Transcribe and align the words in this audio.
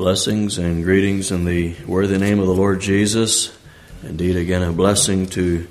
Blessings 0.00 0.56
and 0.56 0.82
greetings 0.82 1.30
in 1.30 1.44
the 1.44 1.76
worthy 1.86 2.16
name 2.16 2.40
of 2.40 2.46
the 2.46 2.54
Lord 2.54 2.80
Jesus. 2.80 3.54
Indeed, 4.02 4.34
again, 4.36 4.62
a 4.62 4.72
blessing 4.72 5.26
to 5.26 5.68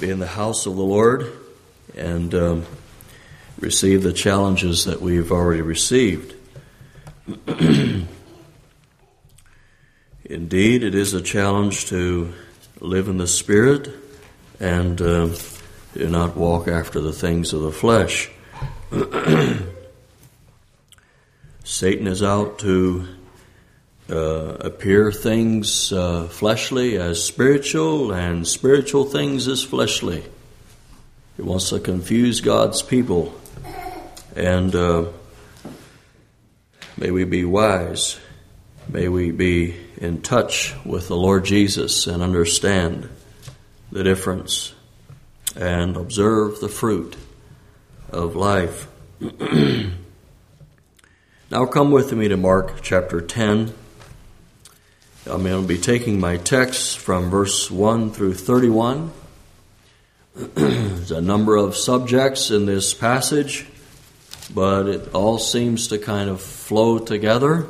be 0.00 0.10
in 0.10 0.18
the 0.18 0.26
house 0.26 0.66
of 0.66 0.74
the 0.74 0.82
Lord 0.82 1.30
and 1.96 2.34
um, 2.34 2.66
receive 3.60 4.02
the 4.02 4.12
challenges 4.12 4.86
that 4.86 5.00
we've 5.00 5.30
already 5.30 5.62
received. 5.62 6.34
Indeed, 7.46 8.08
it 10.82 10.96
is 10.96 11.14
a 11.14 11.22
challenge 11.22 11.86
to 11.90 12.34
live 12.80 13.06
in 13.06 13.18
the 13.18 13.28
Spirit 13.28 13.88
and 14.58 15.00
uh, 15.00 15.28
do 15.94 16.08
not 16.08 16.36
walk 16.36 16.66
after 16.66 17.00
the 17.00 17.12
things 17.12 17.52
of 17.52 17.62
the 17.62 17.70
flesh. 17.70 18.32
Satan 21.62 22.08
is 22.08 22.24
out 22.24 22.58
to 22.58 23.06
uh, 24.10 24.56
appear 24.60 25.12
things 25.12 25.92
uh, 25.92 26.24
fleshly 26.24 26.96
as 26.96 27.22
spiritual 27.22 28.12
and 28.12 28.46
spiritual 28.46 29.04
things 29.04 29.46
as 29.46 29.62
fleshly. 29.62 30.24
He 31.36 31.42
wants 31.42 31.70
to 31.70 31.78
confuse 31.80 32.40
God's 32.40 32.82
people. 32.82 33.34
And 34.34 34.74
uh, 34.74 35.06
may 36.96 37.10
we 37.10 37.24
be 37.24 37.44
wise. 37.44 38.18
May 38.88 39.08
we 39.08 39.30
be 39.30 39.76
in 39.98 40.22
touch 40.22 40.74
with 40.84 41.08
the 41.08 41.16
Lord 41.16 41.44
Jesus 41.44 42.06
and 42.06 42.22
understand 42.22 43.08
the 43.92 44.02
difference 44.02 44.74
and 45.56 45.96
observe 45.96 46.60
the 46.60 46.68
fruit 46.68 47.16
of 48.10 48.34
life. 48.34 48.88
now 51.50 51.66
come 51.66 51.90
with 51.90 52.12
me 52.12 52.28
to 52.28 52.36
Mark 52.36 52.82
chapter 52.82 53.20
10. 53.20 53.72
I'm 55.30 55.44
going 55.44 55.62
to 55.62 55.68
be 55.68 55.78
taking 55.78 56.18
my 56.18 56.38
text 56.38 56.98
from 56.98 57.30
verse 57.30 57.70
1 57.70 58.10
through 58.10 58.34
31. 58.34 59.12
There's 60.34 61.12
a 61.12 61.20
number 61.20 61.54
of 61.54 61.76
subjects 61.76 62.50
in 62.50 62.66
this 62.66 62.94
passage, 62.94 63.64
but 64.52 64.88
it 64.88 65.14
all 65.14 65.38
seems 65.38 65.86
to 65.88 65.98
kind 65.98 66.28
of 66.28 66.40
flow 66.40 66.98
together. 66.98 67.68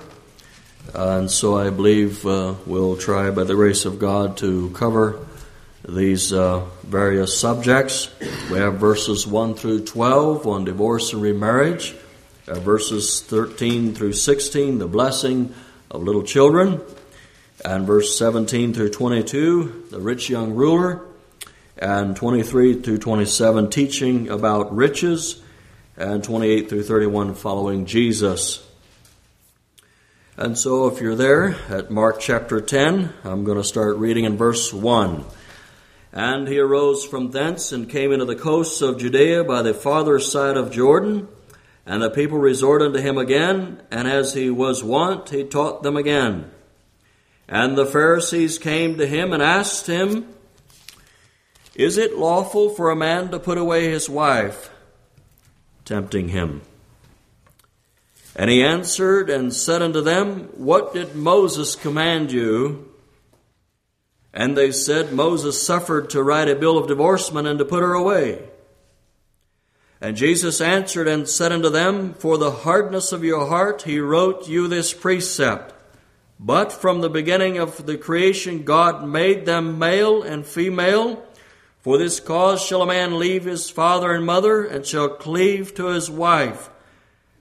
and 0.95 1.31
so 1.31 1.59
I 1.59 1.69
believe 1.69 2.25
uh, 2.25 2.55
we'll 2.65 2.97
try, 2.97 3.31
by 3.31 3.45
the 3.45 3.55
grace 3.55 3.85
of 3.85 3.99
God, 3.99 4.39
to 4.39 4.71
cover 4.71 5.19
these 5.87 6.33
uh, 6.33 6.65
various 6.85 7.39
subjects. 7.39 8.09
We 8.51 8.57
have 8.57 8.77
verses 8.77 9.27
1 9.27 9.55
through 9.57 9.85
12 9.85 10.47
on 10.47 10.65
divorce 10.65 11.13
and 11.13 11.21
remarriage, 11.21 11.95
verses 12.47 13.21
13 13.21 13.95
through 13.95 14.15
16, 14.15 14.79
the 14.79 14.89
blessing 14.89 15.55
of 15.91 16.03
little 16.03 16.23
children 16.23 16.81
and 17.65 17.87
verse 17.87 18.17
17 18.17 18.75
through 18.75 18.91
22, 18.91 19.87
the 19.91 20.01
rich 20.01 20.31
young 20.31 20.55
ruler, 20.55 21.03
and 21.77 22.17
23 22.17 22.83
through 22.83 22.99
27, 22.99 23.71
teaching 23.71 24.29
about 24.29 24.75
riches, 24.75 25.43
and 25.97 26.23
28 26.25 26.69
through 26.69 26.83
31, 26.83 27.35
following 27.35 27.87
Jesus. 27.87 28.67
And 30.37 30.57
so, 30.57 30.87
if 30.87 31.01
you're 31.01 31.17
there 31.17 31.57
at 31.69 31.91
Mark 31.91 32.19
chapter 32.19 32.61
10, 32.61 33.13
I'm 33.25 33.45
going 33.45 33.59
to 33.59 33.65
start 33.65 33.99
reading 33.99 34.25
in 34.25 34.39
verse 34.39 34.73
1. 34.73 35.25
And 36.13 36.49
he 36.49 36.59
arose 36.59 37.05
from 37.05 37.31
thence 37.31 37.73
and 37.73 37.89
came 37.89 38.11
into 38.11 38.25
the 38.25 38.35
coasts 38.35 38.81
of 38.81 38.99
Judea 38.99 39.45
by 39.45 39.63
the 39.63 39.75
farther 39.75 40.19
side 40.19 40.57
of 40.57 40.73
Jordan. 40.73 41.29
And 41.85 42.03
the 42.03 42.11
people 42.11 42.39
resorted 42.39 42.89
unto 42.89 43.01
him 43.01 43.19
again, 43.19 43.83
and 43.91 44.09
as 44.09 44.35
he 44.35 44.49
was 44.49 44.83
wont, 44.83 45.29
he 45.29 45.45
taught 45.45 45.83
them 45.83 45.97
again. 45.97 46.51
And 47.51 47.77
the 47.77 47.85
Pharisees 47.85 48.59
came 48.59 48.97
to 48.99 49.07
him 49.09 49.33
and 49.33 49.43
asked 49.43 49.89
him, 49.89 50.29
Is 51.75 51.99
it 51.99 52.17
lawful 52.17 52.71
for 52.71 52.91
a 52.91 52.97
man 52.97 53.33
to 53.33 53.41
put 53.41 53.59
away 53.59 53.91
his 53.91 54.09
wife? 54.09 54.71
Tempting 55.85 56.29
him. 56.29 56.63
And 58.37 58.49
he 58.49 58.63
answered 58.63 59.29
and 59.29 59.53
said 59.53 59.83
unto 59.83 60.01
them, 60.01 60.45
What 60.55 60.95
did 60.95 61.17
Moses 61.17 61.75
command 61.75 62.31
you? 62.31 62.89
And 64.33 64.57
they 64.57 64.71
said, 64.71 65.13
Moses 65.13 65.61
suffered 65.61 66.09
to 66.11 66.23
write 66.23 66.49
a 66.49 66.55
bill 66.55 66.79
of 66.79 66.87
divorcement 66.87 67.49
and 67.49 67.59
to 67.59 67.65
put 67.65 67.83
her 67.83 67.95
away. 67.95 68.49
And 70.01 70.17
Jesus 70.17 70.61
answered 70.61 71.09
and 71.09 71.29
said 71.29 71.51
unto 71.51 71.69
them, 71.69 72.15
For 72.15 72.39
the 72.39 72.53
hardness 72.53 73.11
of 73.11 73.25
your 73.25 73.49
heart 73.49 73.83
he 73.83 73.99
wrote 73.99 74.49
you 74.49 74.69
this 74.69 74.95
precept. 74.95 75.75
But 76.43 76.73
from 76.73 77.03
the 77.03 77.11
beginning 77.11 77.59
of 77.59 77.85
the 77.85 77.99
creation, 77.99 78.63
God 78.63 79.07
made 79.07 79.45
them 79.45 79.79
male 79.79 80.23
and 80.23 80.47
female. 80.47 81.23
For 81.81 81.99
this 81.99 82.19
cause 82.19 82.63
shall 82.63 82.81
a 82.81 82.87
man 82.87 83.19
leave 83.19 83.45
his 83.45 83.69
father 83.69 84.11
and 84.13 84.25
mother, 84.25 84.65
and 84.65 84.87
shall 84.87 85.11
cleave 85.11 85.75
to 85.75 85.89
his 85.89 86.11
wife, 86.11 86.71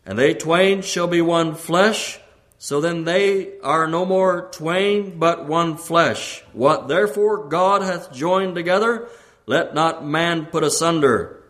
and 0.05 0.19
they 0.19 0.33
twain 0.33 0.81
shall 0.81 1.07
be 1.07 1.21
one 1.21 1.55
flesh. 1.55 2.19
So 2.57 2.81
then 2.81 3.05
they 3.05 3.57
are 3.59 3.87
no 3.87 4.05
more 4.05 4.49
twain, 4.51 5.17
but 5.17 5.45
one 5.45 5.77
flesh. 5.77 6.43
What 6.51 6.89
therefore 6.89 7.47
God 7.47 7.81
hath 7.81 8.11
joined 8.11 8.55
together, 8.55 9.07
let 9.45 9.73
not 9.73 10.05
man 10.05 10.45
put 10.45 10.63
asunder. 10.63 11.41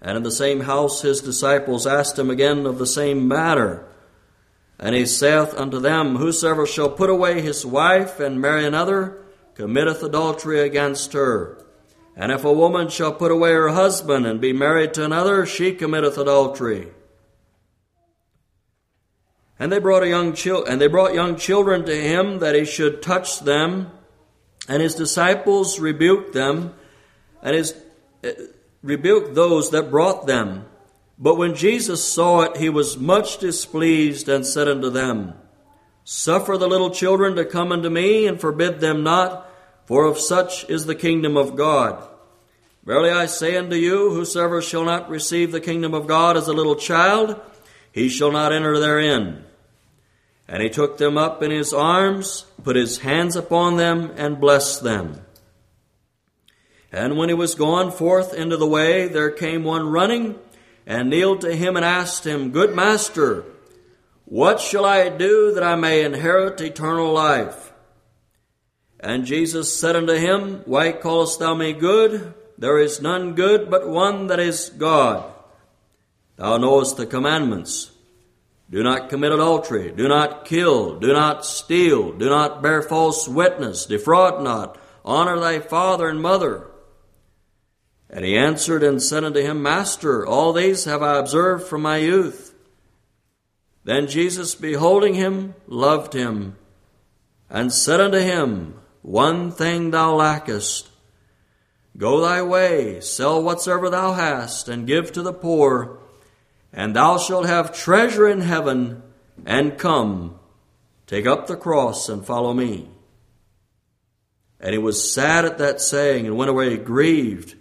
And 0.00 0.16
in 0.16 0.22
the 0.22 0.30
same 0.30 0.60
house 0.60 1.02
his 1.02 1.20
disciples 1.20 1.84
asked 1.84 2.16
him 2.16 2.30
again 2.30 2.64
of 2.64 2.78
the 2.78 2.86
same 2.86 3.26
matter. 3.26 3.88
And 4.78 4.94
he 4.94 5.06
saith 5.06 5.54
unto 5.54 5.80
them, 5.80 6.16
Whosoever 6.16 6.66
shall 6.66 6.90
put 6.90 7.10
away 7.10 7.40
his 7.40 7.66
wife 7.66 8.20
and 8.20 8.40
marry 8.40 8.64
another, 8.64 9.18
committeth 9.54 10.02
adultery 10.02 10.60
against 10.60 11.12
her. 11.14 11.64
And 12.14 12.30
if 12.30 12.44
a 12.44 12.52
woman 12.52 12.88
shall 12.88 13.12
put 13.12 13.30
away 13.30 13.52
her 13.52 13.68
husband 13.70 14.26
and 14.26 14.40
be 14.40 14.52
married 14.52 14.94
to 14.94 15.04
another, 15.04 15.46
she 15.46 15.72
committeth 15.72 16.16
adultery. 16.18 16.88
And 19.58 19.72
they 19.72 19.80
brought 19.80 20.04
a 20.04 20.08
young 20.08 20.34
chil- 20.34 20.64
and 20.64 20.80
they 20.80 20.86
brought 20.86 21.14
young 21.14 21.36
children 21.36 21.84
to 21.86 21.94
him 21.94 22.38
that 22.38 22.54
he 22.54 22.64
should 22.64 23.02
touch 23.02 23.40
them. 23.40 23.90
And 24.68 24.82
his 24.82 24.94
disciples 24.94 25.80
rebuked 25.80 26.34
them, 26.34 26.74
and 27.42 27.56
his 27.56 27.74
uh, 28.22 28.30
rebuked 28.82 29.34
those 29.34 29.70
that 29.70 29.90
brought 29.90 30.26
them. 30.26 30.66
But 31.18 31.36
when 31.36 31.54
Jesus 31.54 32.04
saw 32.04 32.42
it, 32.42 32.58
he 32.58 32.68
was 32.68 32.96
much 32.96 33.38
displeased 33.38 34.28
and 34.28 34.46
said 34.46 34.68
unto 34.68 34.88
them, 34.88 35.34
Suffer 36.04 36.56
the 36.56 36.68
little 36.68 36.90
children 36.90 37.34
to 37.36 37.44
come 37.44 37.72
unto 37.72 37.90
me, 37.90 38.26
and 38.26 38.40
forbid 38.40 38.80
them 38.80 39.02
not, 39.02 39.50
for 39.84 40.04
of 40.04 40.18
such 40.18 40.68
is 40.70 40.86
the 40.86 40.94
kingdom 40.94 41.36
of 41.36 41.56
God. 41.56 42.08
Verily 42.84 43.10
I 43.10 43.26
say 43.26 43.56
unto 43.56 43.76
you, 43.76 44.10
whosoever 44.10 44.62
shall 44.62 44.84
not 44.84 45.10
receive 45.10 45.52
the 45.52 45.60
kingdom 45.60 45.92
of 45.92 46.06
God 46.06 46.36
as 46.36 46.48
a 46.48 46.54
little 46.54 46.76
child, 46.76 47.38
he 47.92 48.08
shall 48.08 48.32
not 48.32 48.52
enter 48.52 48.78
therein. 48.78 49.44
And 50.46 50.62
he 50.62 50.70
took 50.70 50.96
them 50.96 51.18
up 51.18 51.42
in 51.42 51.50
his 51.50 51.74
arms, 51.74 52.46
put 52.62 52.76
his 52.76 53.00
hands 53.00 53.36
upon 53.36 53.76
them, 53.76 54.12
and 54.16 54.40
blessed 54.40 54.82
them. 54.82 55.20
And 56.90 57.18
when 57.18 57.28
he 57.28 57.34
was 57.34 57.54
gone 57.54 57.92
forth 57.92 58.32
into 58.32 58.56
the 58.56 58.66
way, 58.66 59.08
there 59.08 59.30
came 59.30 59.64
one 59.64 59.90
running, 59.90 60.38
and 60.88 61.10
kneeled 61.10 61.42
to 61.42 61.54
him 61.54 61.76
and 61.76 61.84
asked 61.84 62.26
him, 62.26 62.50
Good 62.50 62.74
master, 62.74 63.44
what 64.24 64.58
shall 64.58 64.86
I 64.86 65.10
do 65.10 65.52
that 65.52 65.62
I 65.62 65.76
may 65.76 66.02
inherit 66.02 66.62
eternal 66.62 67.12
life? 67.12 67.72
And 68.98 69.26
Jesus 69.26 69.78
said 69.78 69.94
unto 69.94 70.14
him, 70.14 70.62
Why 70.64 70.92
callest 70.92 71.40
thou 71.40 71.54
me 71.54 71.74
good? 71.74 72.32
There 72.56 72.78
is 72.78 73.02
none 73.02 73.34
good 73.34 73.70
but 73.70 73.86
one 73.86 74.28
that 74.28 74.40
is 74.40 74.70
God. 74.70 75.30
Thou 76.36 76.56
knowest 76.56 76.96
the 76.96 77.06
commandments. 77.06 77.90
Do 78.70 78.82
not 78.82 79.10
commit 79.10 79.32
adultery. 79.32 79.92
Do 79.92 80.08
not 80.08 80.46
kill. 80.46 80.98
Do 80.98 81.12
not 81.12 81.44
steal. 81.44 82.12
Do 82.12 82.30
not 82.30 82.62
bear 82.62 82.80
false 82.80 83.28
witness. 83.28 83.84
Defraud 83.84 84.42
not. 84.42 84.78
Honor 85.04 85.38
thy 85.38 85.58
father 85.58 86.08
and 86.08 86.20
mother. 86.20 86.67
And 88.10 88.24
he 88.24 88.36
answered 88.36 88.82
and 88.82 89.02
said 89.02 89.24
unto 89.24 89.40
him, 89.40 89.62
Master, 89.62 90.26
all 90.26 90.52
these 90.52 90.84
have 90.84 91.02
I 91.02 91.18
observed 91.18 91.66
from 91.66 91.82
my 91.82 91.98
youth. 91.98 92.54
Then 93.84 94.06
Jesus, 94.06 94.54
beholding 94.54 95.14
him, 95.14 95.54
loved 95.66 96.14
him, 96.14 96.56
and 97.50 97.72
said 97.72 98.00
unto 98.00 98.18
him, 98.18 98.78
One 99.02 99.50
thing 99.50 99.90
thou 99.90 100.14
lackest. 100.14 100.88
Go 101.96 102.20
thy 102.20 102.42
way, 102.42 103.00
sell 103.00 103.42
whatsoever 103.42 103.90
thou 103.90 104.12
hast, 104.12 104.68
and 104.68 104.86
give 104.86 105.12
to 105.12 105.22
the 105.22 105.32
poor, 105.32 105.98
and 106.72 106.94
thou 106.94 107.18
shalt 107.18 107.46
have 107.46 107.76
treasure 107.76 108.28
in 108.28 108.40
heaven, 108.40 109.02
and 109.44 109.78
come, 109.78 110.38
take 111.06 111.26
up 111.26 111.46
the 111.46 111.56
cross, 111.56 112.08
and 112.08 112.24
follow 112.24 112.54
me. 112.54 112.88
And 114.60 114.72
he 114.72 114.78
was 114.78 115.12
sad 115.12 115.44
at 115.44 115.58
that 115.58 115.80
saying, 115.80 116.26
and 116.26 116.36
went 116.36 116.50
away 116.50 116.76
grieved 116.76 117.56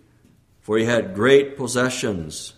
for 0.67 0.77
he 0.77 0.83
had 0.83 1.15
great 1.15 1.55
possessions. 1.55 2.53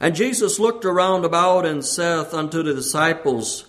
And 0.00 0.16
Jesus 0.16 0.58
looked 0.58 0.86
around 0.86 1.26
about 1.26 1.66
and 1.66 1.84
saith 1.84 2.32
unto 2.32 2.62
the 2.62 2.72
disciples, 2.72 3.66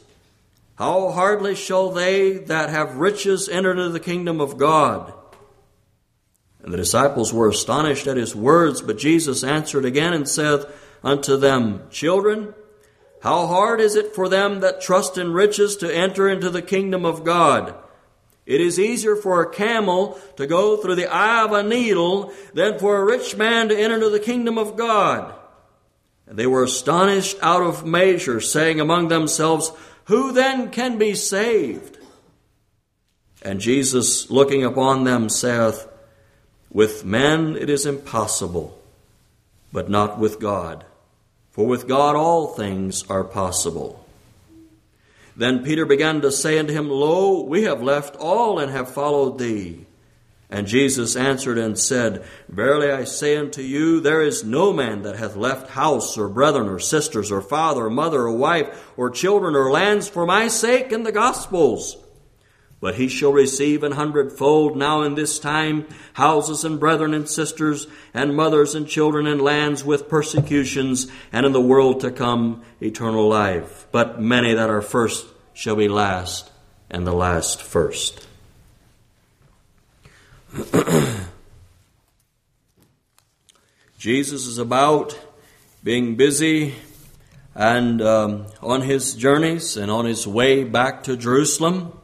How 0.75 1.11
hardly 1.11 1.53
shall 1.53 1.89
they 1.89 2.37
that 2.37 2.69
have 2.69 2.95
riches 2.95 3.49
enter 3.49 3.71
into 3.71 3.89
the 3.89 3.99
kingdom 3.99 4.39
of 4.39 4.57
God? 4.57 5.13
And 6.63 6.71
the 6.71 6.77
disciples 6.77 7.33
were 7.33 7.49
astonished 7.49 8.07
at 8.07 8.15
his 8.15 8.33
words, 8.33 8.81
but 8.81 8.97
Jesus 8.97 9.43
answered 9.43 9.83
again 9.83 10.13
and 10.13 10.25
saith 10.25 10.63
unto 11.03 11.35
them, 11.35 11.89
Children, 11.89 12.53
how 13.21 13.47
hard 13.47 13.81
is 13.81 13.97
it 13.97 14.15
for 14.15 14.29
them 14.29 14.61
that 14.61 14.79
trust 14.79 15.17
in 15.17 15.33
riches 15.33 15.75
to 15.75 15.93
enter 15.93 16.29
into 16.29 16.49
the 16.49 16.61
kingdom 16.61 17.03
of 17.03 17.25
God? 17.25 17.75
It 18.49 18.61
is 18.61 18.79
easier 18.79 19.15
for 19.15 19.43
a 19.43 19.53
camel 19.53 20.19
to 20.37 20.47
go 20.47 20.75
through 20.75 20.95
the 20.95 21.05
eye 21.05 21.43
of 21.43 21.51
a 21.51 21.61
needle 21.61 22.33
than 22.55 22.79
for 22.79 22.97
a 22.97 23.05
rich 23.05 23.37
man 23.37 23.69
to 23.69 23.79
enter 23.79 23.93
into 23.93 24.09
the 24.09 24.19
kingdom 24.19 24.57
of 24.57 24.75
God. 24.75 25.35
And 26.25 26.35
they 26.35 26.47
were 26.47 26.63
astonished 26.63 27.37
out 27.43 27.61
of 27.61 27.85
measure, 27.85 28.41
saying 28.41 28.79
among 28.79 29.07
themselves, 29.07 29.71
Who 30.05 30.31
then 30.31 30.71
can 30.71 30.97
be 30.97 31.13
saved? 31.13 31.99
And 33.43 33.59
Jesus, 33.59 34.31
looking 34.31 34.65
upon 34.65 35.03
them, 35.03 35.29
saith, 35.29 35.87
With 36.71 37.05
men 37.05 37.55
it 37.55 37.69
is 37.69 37.85
impossible, 37.85 38.81
but 39.71 39.91
not 39.91 40.17
with 40.17 40.39
God. 40.39 40.85
For 41.51 41.67
with 41.67 41.87
God 41.87 42.15
all 42.15 42.47
things 42.47 43.03
are 43.11 43.23
possible. 43.23 44.03
Then 45.39 45.63
Peter 45.63 45.85
began 45.85 46.19
to 46.19 46.33
say 46.33 46.59
unto 46.59 46.73
him, 46.73 46.89
Lo, 46.89 47.43
we 47.43 47.63
have 47.63 47.81
left 47.81 48.17
all 48.17 48.59
and 48.59 48.69
have 48.69 48.93
followed 48.93 49.39
thee. 49.39 49.85
And 50.49 50.67
Jesus 50.67 51.15
answered 51.15 51.57
and 51.57 51.79
said, 51.79 52.25
Verily 52.49 52.91
I 52.91 53.05
say 53.05 53.37
unto 53.37 53.61
you, 53.61 54.01
there 54.01 54.21
is 54.21 54.43
no 54.43 54.73
man 54.73 55.03
that 55.03 55.15
hath 55.15 55.37
left 55.37 55.69
house 55.69 56.17
or 56.17 56.27
brethren 56.27 56.67
or 56.67 56.77
sisters 56.77 57.31
or 57.31 57.41
father 57.41 57.85
or 57.85 57.89
mother 57.89 58.23
or 58.23 58.35
wife 58.35 58.91
or 58.97 59.09
children 59.09 59.55
or 59.55 59.71
lands 59.71 60.09
for 60.09 60.25
my 60.25 60.49
sake 60.49 60.91
in 60.91 61.03
the 61.03 61.13
Gospels. 61.13 61.95
But 62.81 62.95
he 62.95 63.09
shall 63.09 63.33
receive 63.33 63.83
an 63.83 63.91
hundredfold 63.93 64.77
now 64.77 65.01
in 65.01 65.15
this 65.15 65.37
time 65.37 65.85
houses 66.13 66.63
and 66.63 66.79
brethren 66.79 67.13
and 67.13 67.27
sisters 67.27 67.87
and 68.13 68.35
mothers 68.35 68.73
and 68.73 68.87
children 68.87 69.27
and 69.27 69.41
lands 69.41 69.83
with 69.83 70.07
persecutions 70.07 71.07
and 71.33 71.45
in 71.45 71.51
the 71.51 71.59
world 71.59 71.99
to 72.01 72.11
come 72.11 72.63
eternal 72.79 73.27
life. 73.27 73.85
But 73.91 74.21
many 74.21 74.53
that 74.53 74.69
are 74.69 74.81
first 74.81 75.27
shall 75.53 75.75
be 75.75 75.89
last 75.89 76.49
and 76.89 77.05
the 77.05 77.11
last 77.13 77.61
first. 77.61 78.25
Jesus 83.99 84.47
is 84.47 84.57
about 84.57 85.19
being 85.83 86.15
busy 86.15 86.75
and 87.53 88.01
um, 88.01 88.45
on 88.61 88.81
his 88.81 89.13
journeys 89.13 89.75
and 89.75 89.91
on 89.91 90.05
his 90.05 90.25
way 90.25 90.63
back 90.63 91.03
to 91.03 91.17
Jerusalem. 91.17 91.98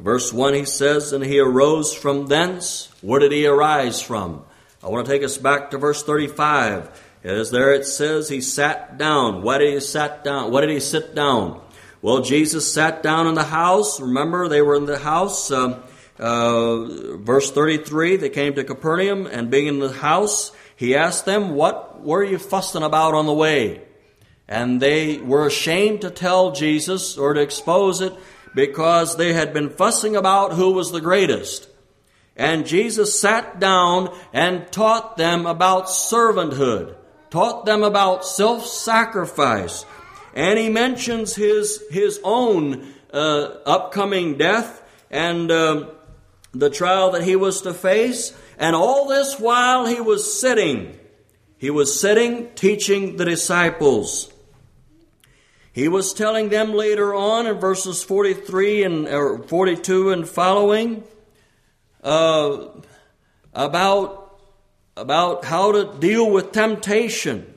Verse 0.00 0.32
1 0.32 0.54
he 0.54 0.64
says, 0.64 1.12
And 1.12 1.24
he 1.24 1.38
arose 1.38 1.92
from 1.94 2.26
thence. 2.26 2.88
Where 3.02 3.20
did 3.20 3.32
he 3.32 3.46
arise 3.46 4.00
from? 4.00 4.44
I 4.82 4.88
want 4.88 5.06
to 5.06 5.12
take 5.12 5.22
us 5.22 5.36
back 5.36 5.70
to 5.70 5.78
verse 5.78 6.02
35. 6.02 6.90
As 7.22 7.50
there 7.50 7.74
it 7.74 7.84
says, 7.84 8.30
he 8.30 8.40
sat 8.40 8.96
down. 8.96 9.42
Why 9.42 9.58
did 9.58 9.74
he 9.74 9.80
sat 9.80 10.24
down? 10.24 10.50
What 10.50 10.62
did 10.62 10.70
he 10.70 10.80
sit 10.80 11.14
down? 11.14 11.60
Well, 12.00 12.22
Jesus 12.22 12.72
sat 12.72 13.02
down 13.02 13.26
in 13.26 13.34
the 13.34 13.44
house. 13.44 14.00
Remember, 14.00 14.48
they 14.48 14.62
were 14.62 14.76
in 14.76 14.86
the 14.86 14.98
house. 14.98 15.50
Uh, 15.50 15.82
uh, 16.18 17.16
verse 17.16 17.50
33, 17.50 18.16
they 18.16 18.30
came 18.30 18.54
to 18.54 18.64
Capernaum, 18.64 19.26
and 19.26 19.50
being 19.50 19.66
in 19.66 19.78
the 19.80 19.92
house, 19.92 20.52
he 20.76 20.96
asked 20.96 21.26
them, 21.26 21.50
What 21.54 22.02
were 22.02 22.24
you 22.24 22.38
fussing 22.38 22.82
about 22.82 23.14
on 23.14 23.26
the 23.26 23.34
way? 23.34 23.82
And 24.48 24.80
they 24.80 25.18
were 25.18 25.46
ashamed 25.46 26.00
to 26.00 26.10
tell 26.10 26.52
Jesus 26.52 27.18
or 27.18 27.34
to 27.34 27.40
expose 27.40 28.00
it 28.00 28.14
because 28.54 29.16
they 29.16 29.32
had 29.32 29.52
been 29.52 29.70
fussing 29.70 30.16
about 30.16 30.54
who 30.54 30.72
was 30.72 30.92
the 30.92 31.00
greatest. 31.00 31.68
And 32.36 32.66
Jesus 32.66 33.18
sat 33.18 33.60
down 33.60 34.16
and 34.32 34.70
taught 34.72 35.16
them 35.16 35.46
about 35.46 35.86
servanthood, 35.86 36.96
taught 37.30 37.66
them 37.66 37.82
about 37.82 38.24
self 38.24 38.66
sacrifice. 38.66 39.84
And 40.34 40.58
he 40.58 40.68
mentions 40.68 41.34
his, 41.34 41.82
his 41.90 42.20
own 42.24 42.92
uh, 43.12 43.58
upcoming 43.66 44.38
death 44.38 44.82
and. 45.10 45.50
Uh, 45.50 45.90
the 46.52 46.70
trial 46.70 47.12
that 47.12 47.22
he 47.22 47.36
was 47.36 47.62
to 47.62 47.74
face, 47.74 48.36
and 48.58 48.74
all 48.74 49.08
this 49.08 49.38
while 49.38 49.86
he 49.86 50.00
was 50.00 50.40
sitting. 50.40 50.98
He 51.58 51.70
was 51.70 52.00
sitting 52.00 52.52
teaching 52.54 53.16
the 53.16 53.24
disciples. 53.24 54.32
He 55.72 55.88
was 55.88 56.12
telling 56.12 56.48
them 56.48 56.72
later 56.72 57.14
on 57.14 57.46
in 57.46 57.58
verses 57.58 58.02
43 58.02 58.82
and 58.82 59.08
or 59.08 59.38
42 59.38 60.10
and 60.10 60.28
following 60.28 61.04
uh, 62.02 62.66
about, 63.54 64.40
about 64.96 65.44
how 65.44 65.72
to 65.72 65.98
deal 65.98 66.30
with 66.30 66.52
temptation. 66.52 67.54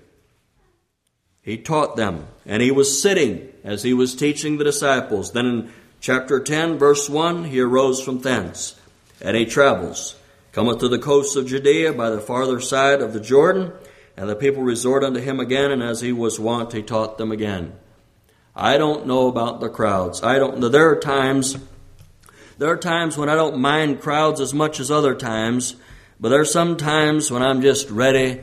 He 1.42 1.58
taught 1.58 1.96
them, 1.96 2.28
and 2.46 2.62
he 2.62 2.72
was 2.72 3.02
sitting 3.02 3.50
as 3.64 3.84
he 3.84 3.94
was 3.94 4.16
teaching 4.16 4.58
the 4.58 4.64
disciples. 4.64 5.32
Then 5.32 5.46
in 5.46 5.74
chapter 6.00 6.40
10, 6.40 6.78
verse 6.78 7.10
1, 7.10 7.46
he 7.46 7.60
arose 7.60 8.02
from 8.02 8.20
thence 8.20 8.80
and 9.24 9.38
he 9.38 9.46
travels, 9.46 10.16
cometh 10.52 10.80
to 10.80 10.90
the 10.90 11.00
coasts 11.00 11.36
of 11.36 11.48
Judea 11.48 11.94
by 11.94 12.10
the 12.10 12.20
farther 12.20 12.60
side 12.60 13.02
of 13.02 13.14
the 13.14 13.20
Jordan, 13.22 13.72
and 14.18 14.30
the 14.30 14.36
people 14.36 14.62
resort 14.62 15.04
unto 15.04 15.20
him 15.20 15.40
again, 15.40 15.72
and 15.72 15.82
as 15.82 16.02
he 16.02 16.12
was 16.12 16.40
wont, 16.40 16.74
he 16.74 16.84
taught 16.84 17.18
them 17.18 17.32
again. 17.32 17.74
I 18.56 18.78
don't 18.78 19.08
know 19.08 19.28
about 19.28 19.60
the 19.60 19.70
crowds. 19.70 20.22
I 20.22 20.38
don't 20.38 20.60
know. 20.60 20.70
There 20.70 20.90
are 20.90 21.00
times, 21.00 21.58
there 22.58 22.70
are 22.70 22.78
times 22.78 23.18
when 23.18 23.30
I 23.30 23.36
don't 23.36 23.58
mind 23.58 24.02
crowds 24.02 24.40
as 24.40 24.54
much 24.54 24.80
as 24.80 24.92
other 24.92 25.16
times, 25.16 25.76
but 26.20 26.30
there 26.30 26.42
are 26.42 26.46
some 26.46 26.78
times 26.78 27.32
when 27.32 27.42
I'm 27.42 27.62
just 27.62 27.90
ready 27.90 28.42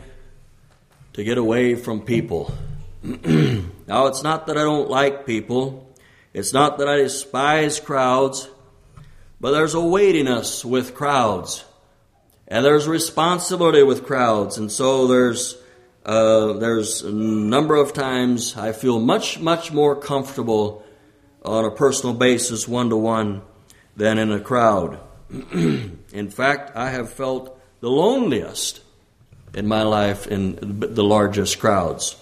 to 1.12 1.24
get 1.24 1.38
away 1.38 1.76
from 1.76 2.00
people. 2.00 2.52
now, 3.02 4.06
it's 4.06 4.22
not 4.22 4.48
that 4.48 4.58
I 4.58 4.62
don't 4.62 4.90
like 4.90 5.26
people. 5.26 5.94
It's 6.32 6.52
not 6.52 6.78
that 6.78 6.88
I 6.88 6.96
despise 6.96 7.78
crowds. 7.78 8.48
But 9.40 9.52
there's 9.52 9.74
a 9.74 9.80
weightiness 9.80 10.64
with 10.64 10.94
crowds, 10.94 11.64
and 12.46 12.62
there's 12.62 12.86
responsibility 12.86 13.82
with 13.82 14.04
crowds, 14.04 14.58
and 14.58 14.70
so 14.70 15.06
there's 15.06 15.56
uh, 16.04 16.54
there's 16.54 17.02
a 17.02 17.12
number 17.12 17.76
of 17.76 17.92
times 17.92 18.56
I 18.56 18.72
feel 18.72 18.98
much 18.98 19.38
much 19.38 19.72
more 19.72 19.94
comfortable 19.94 20.84
on 21.44 21.64
a 21.64 21.70
personal 21.70 22.14
basis, 22.14 22.66
one 22.66 22.90
to 22.90 22.96
one, 22.96 23.42
than 23.96 24.18
in 24.18 24.32
a 24.32 24.40
crowd. 24.40 24.98
in 25.52 26.30
fact, 26.30 26.76
I 26.76 26.90
have 26.90 27.12
felt 27.12 27.58
the 27.80 27.90
loneliest 27.90 28.80
in 29.54 29.66
my 29.66 29.82
life 29.82 30.26
in 30.26 30.58
the 30.80 31.04
largest 31.04 31.58
crowds. 31.58 32.16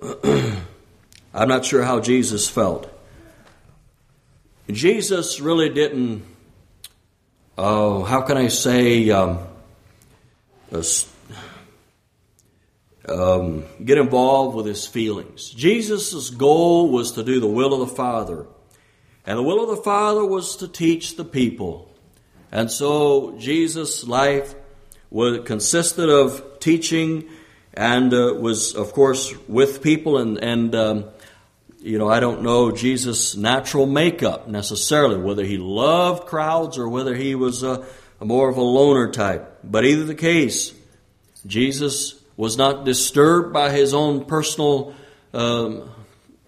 I'm 0.02 1.48
not 1.48 1.64
sure 1.64 1.82
how 1.82 2.00
Jesus 2.00 2.48
felt. 2.48 2.90
Jesus 4.70 5.40
really 5.40 5.70
didn't, 5.70 6.24
oh, 7.56 8.04
how 8.04 8.20
can 8.22 8.36
I 8.36 8.48
say, 8.48 9.08
um, 9.10 9.38
um, 13.08 13.64
get 13.84 13.98
involved 13.98 14.56
with 14.56 14.66
his 14.66 14.86
feelings. 14.86 15.50
Jesus' 15.50 16.30
goal 16.30 16.90
was 16.90 17.12
to 17.12 17.22
do 17.22 17.40
the 17.40 17.46
will 17.46 17.74
of 17.74 17.88
the 17.88 17.94
Father. 17.94 18.46
And 19.26 19.38
the 19.38 19.42
will 19.42 19.62
of 19.62 19.76
the 19.76 19.82
Father 19.82 20.24
was 20.24 20.56
to 20.56 20.68
teach 20.68 21.16
the 21.16 21.24
people. 21.24 21.90
And 22.50 22.70
so 22.70 23.36
Jesus' 23.38 24.04
life 24.06 24.54
was, 25.10 25.40
consisted 25.44 26.08
of 26.08 26.60
teaching 26.60 27.28
and 27.74 28.12
uh, 28.12 28.34
was, 28.38 28.74
of 28.74 28.92
course, 28.92 29.34
with 29.46 29.82
people 29.82 30.18
and, 30.18 30.38
and 30.38 30.74
um, 30.74 31.04
you 31.80 31.98
know, 31.98 32.08
I 32.08 32.20
don't 32.20 32.42
know 32.42 32.72
Jesus' 32.72 33.36
natural 33.36 33.86
makeup 33.86 34.48
necessarily, 34.48 35.16
whether 35.18 35.44
he 35.44 35.58
loved 35.58 36.26
crowds 36.26 36.76
or 36.76 36.88
whether 36.88 37.14
he 37.14 37.34
was 37.34 37.62
a, 37.62 37.86
a 38.20 38.24
more 38.24 38.48
of 38.48 38.56
a 38.56 38.62
loner 38.62 39.10
type. 39.12 39.60
But 39.62 39.84
either 39.84 40.04
the 40.04 40.14
case, 40.14 40.74
Jesus 41.46 42.17
was 42.38 42.56
not 42.56 42.86
disturbed 42.86 43.52
by 43.52 43.70
his 43.70 43.92
own 43.92 44.24
personal 44.24 44.94
um, 45.34 45.90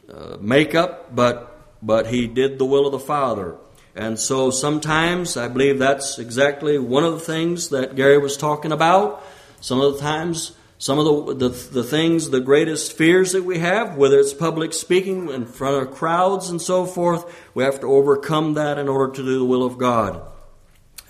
uh, 0.08 0.38
makeup, 0.40 1.14
but 1.14 1.48
but 1.82 2.06
he 2.06 2.26
did 2.26 2.58
the 2.58 2.64
will 2.64 2.86
of 2.86 2.92
the 2.92 2.98
Father. 2.98 3.56
And 3.94 4.18
so 4.18 4.50
sometimes 4.50 5.36
I 5.36 5.48
believe 5.48 5.78
that's 5.78 6.18
exactly 6.18 6.78
one 6.78 7.04
of 7.04 7.12
the 7.12 7.20
things 7.20 7.70
that 7.70 7.96
Gary 7.96 8.18
was 8.18 8.36
talking 8.36 8.72
about. 8.72 9.22
Some 9.60 9.80
of 9.80 9.94
the 9.94 10.00
times 10.00 10.52
some 10.80 10.98
of 10.98 11.04
the, 11.04 11.48
the, 11.48 11.48
the, 11.50 11.84
things, 11.84 12.30
the 12.30 12.40
greatest 12.40 12.96
fears 12.96 13.32
that 13.32 13.44
we 13.44 13.58
have, 13.58 13.98
whether 13.98 14.18
it's 14.18 14.32
public 14.32 14.72
speaking 14.72 15.28
in 15.28 15.44
front 15.44 15.86
of 15.86 15.94
crowds 15.94 16.48
and 16.48 16.60
so 16.60 16.86
forth, 16.86 17.30
we 17.52 17.64
have 17.64 17.80
to 17.80 17.86
overcome 17.86 18.54
that 18.54 18.78
in 18.78 18.88
order 18.88 19.12
to 19.12 19.22
do 19.22 19.38
the 19.40 19.44
will 19.44 19.62
of 19.62 19.76
God. 19.76 20.22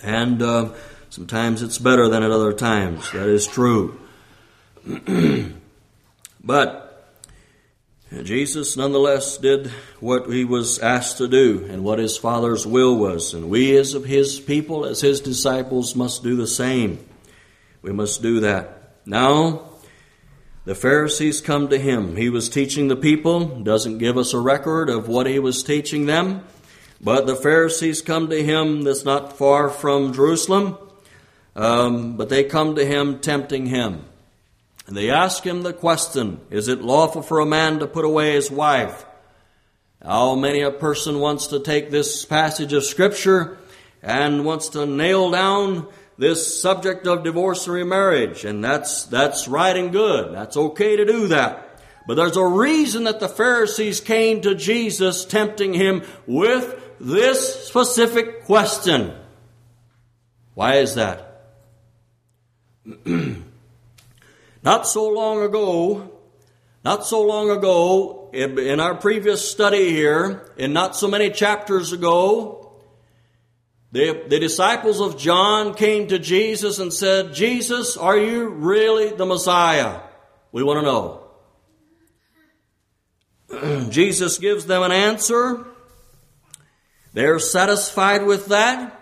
And 0.02 0.42
uh, 0.42 0.72
sometimes 1.10 1.62
it's 1.62 1.78
better 1.78 2.08
than 2.08 2.24
at 2.24 2.32
other 2.32 2.52
times. 2.52 3.12
That 3.12 3.28
is 3.28 3.46
true. 3.46 3.99
but 6.44 6.90
Jesus 8.22 8.76
nonetheless 8.76 9.36
did 9.36 9.68
what 10.00 10.28
he 10.28 10.44
was 10.44 10.78
asked 10.80 11.18
to 11.18 11.28
do 11.28 11.66
and 11.70 11.84
what 11.84 11.98
his 12.00 12.16
Father's 12.16 12.66
will 12.66 12.96
was. 12.96 13.34
And 13.34 13.48
we, 13.48 13.76
as 13.76 13.94
of 13.94 14.04
his 14.04 14.40
people, 14.40 14.84
as 14.84 15.00
his 15.00 15.20
disciples, 15.20 15.94
must 15.94 16.22
do 16.22 16.34
the 16.34 16.46
same. 16.46 17.04
We 17.82 17.92
must 17.92 18.20
do 18.20 18.40
that. 18.40 18.96
Now, 19.06 19.70
the 20.64 20.74
Pharisees 20.74 21.40
come 21.40 21.68
to 21.68 21.78
him. 21.78 22.16
He 22.16 22.28
was 22.28 22.48
teaching 22.48 22.88
the 22.88 22.96
people, 22.96 23.46
doesn't 23.62 23.98
give 23.98 24.18
us 24.18 24.34
a 24.34 24.40
record 24.40 24.90
of 24.90 25.08
what 25.08 25.26
he 25.26 25.38
was 25.38 25.62
teaching 25.62 26.06
them. 26.06 26.44
But 27.00 27.26
the 27.26 27.36
Pharisees 27.36 28.02
come 28.02 28.28
to 28.28 28.42
him 28.42 28.82
that's 28.82 29.04
not 29.04 29.38
far 29.38 29.70
from 29.70 30.12
Jerusalem, 30.12 30.76
um, 31.56 32.16
but 32.16 32.28
they 32.28 32.44
come 32.44 32.74
to 32.74 32.84
him 32.84 33.20
tempting 33.20 33.66
him. 33.66 34.04
And 34.90 34.96
they 34.96 35.08
ask 35.08 35.46
him 35.46 35.62
the 35.62 35.72
question 35.72 36.40
Is 36.50 36.66
it 36.66 36.82
lawful 36.82 37.22
for 37.22 37.38
a 37.38 37.46
man 37.46 37.78
to 37.78 37.86
put 37.86 38.04
away 38.04 38.32
his 38.32 38.50
wife? 38.50 39.06
How 40.04 40.34
many 40.34 40.62
a 40.62 40.72
person 40.72 41.20
wants 41.20 41.46
to 41.48 41.60
take 41.60 41.90
this 41.90 42.24
passage 42.24 42.72
of 42.72 42.82
Scripture 42.82 43.56
and 44.02 44.44
wants 44.44 44.70
to 44.70 44.86
nail 44.86 45.30
down 45.30 45.86
this 46.18 46.60
subject 46.60 47.06
of 47.06 47.22
divorce 47.22 47.68
and 47.68 47.74
remarriage, 47.74 48.44
and 48.44 48.64
that's, 48.64 49.04
that's 49.04 49.46
right 49.46 49.76
and 49.76 49.92
good. 49.92 50.34
That's 50.34 50.56
okay 50.56 50.96
to 50.96 51.04
do 51.04 51.28
that. 51.28 51.80
But 52.08 52.14
there's 52.14 52.36
a 52.36 52.44
reason 52.44 53.04
that 53.04 53.20
the 53.20 53.28
Pharisees 53.28 54.00
came 54.00 54.40
to 54.40 54.56
Jesus 54.56 55.24
tempting 55.24 55.72
him 55.72 56.02
with 56.26 56.82
this 56.98 57.68
specific 57.68 58.44
question. 58.44 59.14
Why 60.54 60.78
is 60.78 60.96
that? 60.96 61.44
Not 64.62 64.86
so 64.86 65.08
long 65.08 65.42
ago, 65.42 66.10
not 66.84 67.06
so 67.06 67.22
long 67.22 67.50
ago, 67.50 68.30
in 68.32 68.80
our 68.80 68.94
previous 68.94 69.50
study 69.50 69.90
here, 69.90 70.52
and 70.58 70.72
not 70.72 70.96
so 70.96 71.08
many 71.08 71.30
chapters 71.30 71.92
ago, 71.92 72.60
the, 73.92 74.24
the 74.28 74.38
disciples 74.38 75.00
of 75.00 75.18
John 75.18 75.74
came 75.74 76.08
to 76.08 76.18
Jesus 76.18 76.78
and 76.78 76.92
said, 76.92 77.34
Jesus, 77.34 77.96
are 77.96 78.16
you 78.16 78.48
really 78.48 79.10
the 79.10 79.26
Messiah? 79.26 80.00
We 80.52 80.62
want 80.62 80.78
to 80.78 80.82
know. 83.62 83.88
Jesus 83.90 84.38
gives 84.38 84.66
them 84.66 84.82
an 84.82 84.92
answer. 84.92 85.66
They're 87.12 87.40
satisfied 87.40 88.24
with 88.24 88.46
that. 88.46 88.96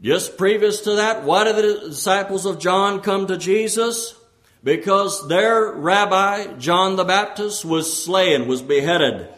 Just 0.00 0.36
previous 0.36 0.80
to 0.82 0.96
that, 0.96 1.22
why 1.22 1.44
did 1.44 1.56
the 1.56 1.88
disciples 1.88 2.46
of 2.46 2.58
John 2.58 3.00
come 3.00 3.28
to 3.28 3.38
Jesus? 3.38 4.14
Because 4.64 5.28
their 5.28 5.72
rabbi, 5.72 6.54
John 6.54 6.96
the 6.96 7.04
Baptist, 7.04 7.66
was 7.66 8.02
slain, 8.02 8.48
was 8.48 8.62
beheaded. 8.62 9.28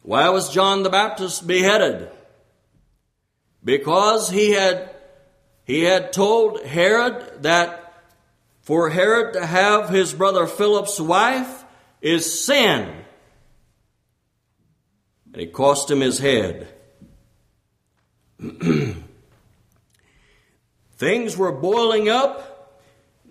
Why 0.00 0.30
was 0.30 0.48
John 0.52 0.82
the 0.82 0.88
Baptist 0.88 1.46
beheaded? 1.46 2.10
Because 3.62 4.30
he 4.30 4.52
had, 4.52 4.94
he 5.64 5.82
had 5.82 6.14
told 6.14 6.64
Herod 6.64 7.42
that 7.42 8.02
for 8.62 8.88
Herod 8.88 9.34
to 9.34 9.44
have 9.44 9.90
his 9.90 10.14
brother 10.14 10.46
Philip's 10.46 10.98
wife 10.98 11.64
is 12.00 12.44
sin. 12.44 13.04
And 15.32 15.42
it 15.42 15.52
cost 15.52 15.90
him 15.90 16.00
his 16.00 16.18
head. 16.18 16.68
Things 20.96 21.36
were 21.36 21.52
boiling 21.52 22.08
up 22.08 22.53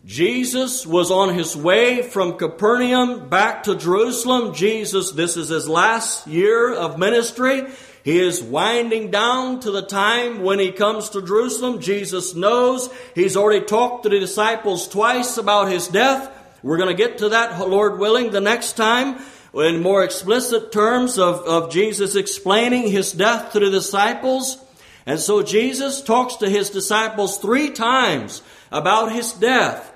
Jesus 0.05 0.85
was 0.85 1.11
on 1.11 1.33
his 1.33 1.55
way 1.55 2.01
from 2.01 2.37
Capernaum 2.37 3.29
back 3.29 3.63
to 3.63 3.75
Jerusalem. 3.75 4.53
Jesus, 4.53 5.11
this 5.11 5.37
is 5.37 5.47
his 5.47 5.69
last 5.69 6.27
year 6.27 6.73
of 6.73 6.99
ministry. 6.99 7.63
He 8.03 8.19
is 8.19 8.43
winding 8.43 9.11
down 9.11 9.61
to 9.61 9.71
the 9.71 9.81
time 9.81 10.41
when 10.41 10.59
he 10.59 10.73
comes 10.73 11.09
to 11.11 11.21
Jerusalem. 11.21 11.79
Jesus 11.79 12.35
knows 12.35 12.89
he's 13.15 13.37
already 13.37 13.65
talked 13.65 14.03
to 14.03 14.09
the 14.09 14.19
disciples 14.19 14.89
twice 14.89 15.37
about 15.37 15.71
his 15.71 15.87
death. 15.87 16.29
We're 16.61 16.77
going 16.77 16.93
to 16.93 17.01
get 17.01 17.19
to 17.19 17.29
that, 17.29 17.57
Lord 17.69 17.97
willing, 17.97 18.31
the 18.31 18.41
next 18.41 18.73
time 18.73 19.23
in 19.53 19.81
more 19.81 20.03
explicit 20.03 20.73
terms 20.73 21.17
of, 21.17 21.39
of 21.47 21.71
Jesus 21.71 22.15
explaining 22.15 22.89
his 22.91 23.13
death 23.13 23.53
to 23.53 23.59
the 23.61 23.71
disciples. 23.71 24.57
And 25.05 25.17
so 25.17 25.43
Jesus 25.43 26.01
talks 26.01 26.35
to 26.37 26.49
his 26.49 26.69
disciples 26.69 27.37
three 27.37 27.69
times 27.69 28.41
about 28.69 29.13
his 29.13 29.31
death. 29.31 29.91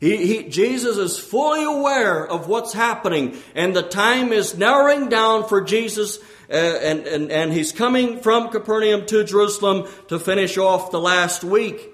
He, 0.00 0.16
he, 0.26 0.42
Jesus 0.48 0.96
is 0.96 1.18
fully 1.18 1.62
aware 1.62 2.26
of 2.26 2.48
what's 2.48 2.72
happening, 2.72 3.36
and 3.54 3.76
the 3.76 3.82
time 3.82 4.32
is 4.32 4.56
narrowing 4.56 5.10
down 5.10 5.46
for 5.46 5.60
Jesus, 5.60 6.18
uh, 6.50 6.54
and, 6.54 7.06
and, 7.06 7.30
and 7.30 7.52
he's 7.52 7.70
coming 7.70 8.20
from 8.20 8.48
Capernaum 8.48 9.04
to 9.06 9.24
Jerusalem 9.24 9.86
to 10.08 10.18
finish 10.18 10.56
off 10.56 10.90
the 10.90 11.00
last 11.00 11.44
week. 11.44 11.86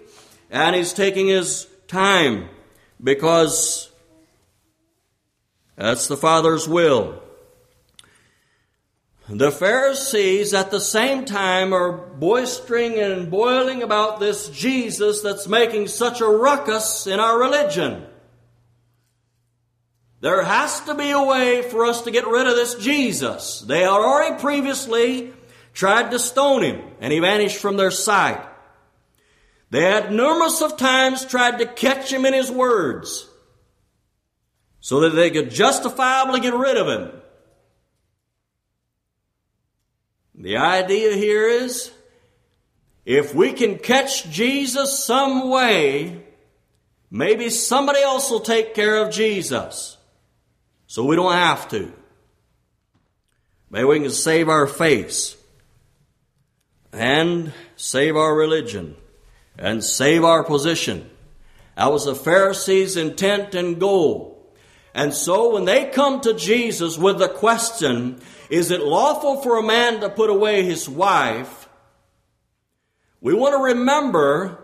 And 0.53 0.77
he's 0.77 0.93
taking 0.93 1.27
his 1.27 1.67
time 1.89 2.49
because 3.03 3.91
that's 5.75 6.07
the 6.07 6.17
Father's 6.17 6.69
will. 6.69 7.21
The 9.29 9.51
Pharisees 9.51 10.55
at 10.55 10.71
the 10.71 10.81
same 10.81 11.25
time 11.25 11.73
are 11.73 11.99
boistering 12.17 13.03
and 13.03 13.29
boiling 13.29 13.83
about 13.83 14.21
this 14.21 14.49
Jesus 14.49 15.21
that's 15.21 15.49
making 15.49 15.89
such 15.89 16.21
a 16.21 16.27
ruckus 16.27 17.09
in 17.09 17.19
our 17.19 17.37
religion. 17.37 18.07
There 20.21 20.45
has 20.45 20.81
to 20.83 20.95
be 20.95 21.11
a 21.11 21.23
way 21.23 21.63
for 21.63 21.85
us 21.85 22.03
to 22.03 22.13
get 22.13 22.27
rid 22.27 22.47
of 22.47 22.55
this 22.55 22.77
Jesus. 22.77 23.61
They 23.61 23.81
had 23.81 23.89
already 23.89 24.41
previously 24.41 25.33
tried 25.75 26.13
to 26.13 26.21
stone 26.21 26.63
him 26.63 26.81
and 27.01 27.13
he 27.13 27.19
vanished 27.19 27.59
from 27.59 27.77
their 27.77 27.91
sight. 27.91 28.41
They 29.71 29.83
had 29.83 30.13
numerous 30.13 30.63
of 30.63 30.77
times 30.77 31.25
tried 31.25 31.59
to 31.59 31.67
catch 31.67 32.13
him 32.13 32.25
in 32.25 32.33
his 32.33 32.51
words 32.51 33.29
so 34.79 35.01
that 35.01 35.11
they 35.11 35.31
could 35.31 35.51
justifiably 35.51 36.39
get 36.39 36.55
rid 36.55 36.77
of 36.77 36.87
him. 36.87 37.11
The 40.39 40.59
idea 40.59 41.15
here 41.15 41.49
is 41.49 41.91
if 43.05 43.35
we 43.35 43.53
can 43.53 43.79
catch 43.79 44.29
Jesus 44.31 45.05
some 45.05 45.49
way, 45.49 46.23
maybe 47.11 47.49
somebody 47.51 48.01
else 48.01 48.31
will 48.31 48.41
take 48.41 48.75
care 48.75 48.99
of 48.99 49.13
Jesus. 49.13 49.97
So 50.87 51.05
we 51.05 51.17
don't 51.17 51.33
have 51.33 51.69
to. 51.69 51.93
Maybe 53.71 53.85
we 53.85 54.01
can 54.01 54.11
save 54.11 54.49
our 54.49 54.67
face 54.67 55.37
and 56.93 57.53
save 57.77 58.17
our 58.17 58.35
religion 58.35 58.97
and 59.59 59.83
save 59.83 60.25
our 60.25 60.45
position. 60.45 61.09
That 61.77 61.93
was 61.93 62.05
the 62.05 62.15
Pharisees' 62.15 62.97
intent 62.97 63.55
and 63.55 63.81
goal. 63.81 64.33
And 64.95 65.13
so 65.13 65.53
when 65.53 65.65
they 65.65 65.87
come 65.91 66.21
to 66.23 66.35
Jesus 66.35 66.97
with 66.97 67.19
the 67.19 67.29
question, 67.29 68.21
is 68.51 68.71
it 68.71 68.81
lawful 68.81 69.43
for 69.43 69.59
a 69.59 69.63
man 69.63 70.01
to 70.01 70.09
put 70.09 70.31
away 70.31 70.65
his 70.65 70.89
wife? 70.89 71.69
We 73.21 73.35
want 73.35 73.55
to 73.55 73.75
remember 73.75 74.63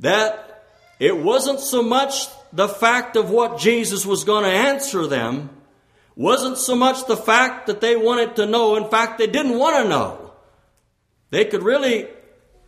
that 0.00 0.64
it 0.98 1.16
wasn't 1.16 1.60
so 1.60 1.82
much 1.82 2.26
the 2.52 2.68
fact 2.68 3.16
of 3.16 3.30
what 3.30 3.58
Jesus 3.58 4.06
was 4.06 4.24
going 4.24 4.44
to 4.44 4.50
answer 4.50 5.06
them, 5.06 5.50
wasn't 6.14 6.58
so 6.58 6.74
much 6.74 7.06
the 7.06 7.16
fact 7.16 7.66
that 7.66 7.80
they 7.80 7.96
wanted 7.96 8.36
to 8.36 8.46
know. 8.46 8.76
In 8.76 8.88
fact, 8.88 9.18
they 9.18 9.26
didn't 9.26 9.58
want 9.58 9.76
to 9.76 9.88
know. 9.88 10.32
They 11.30 11.44
could 11.44 11.62
really 11.62 12.08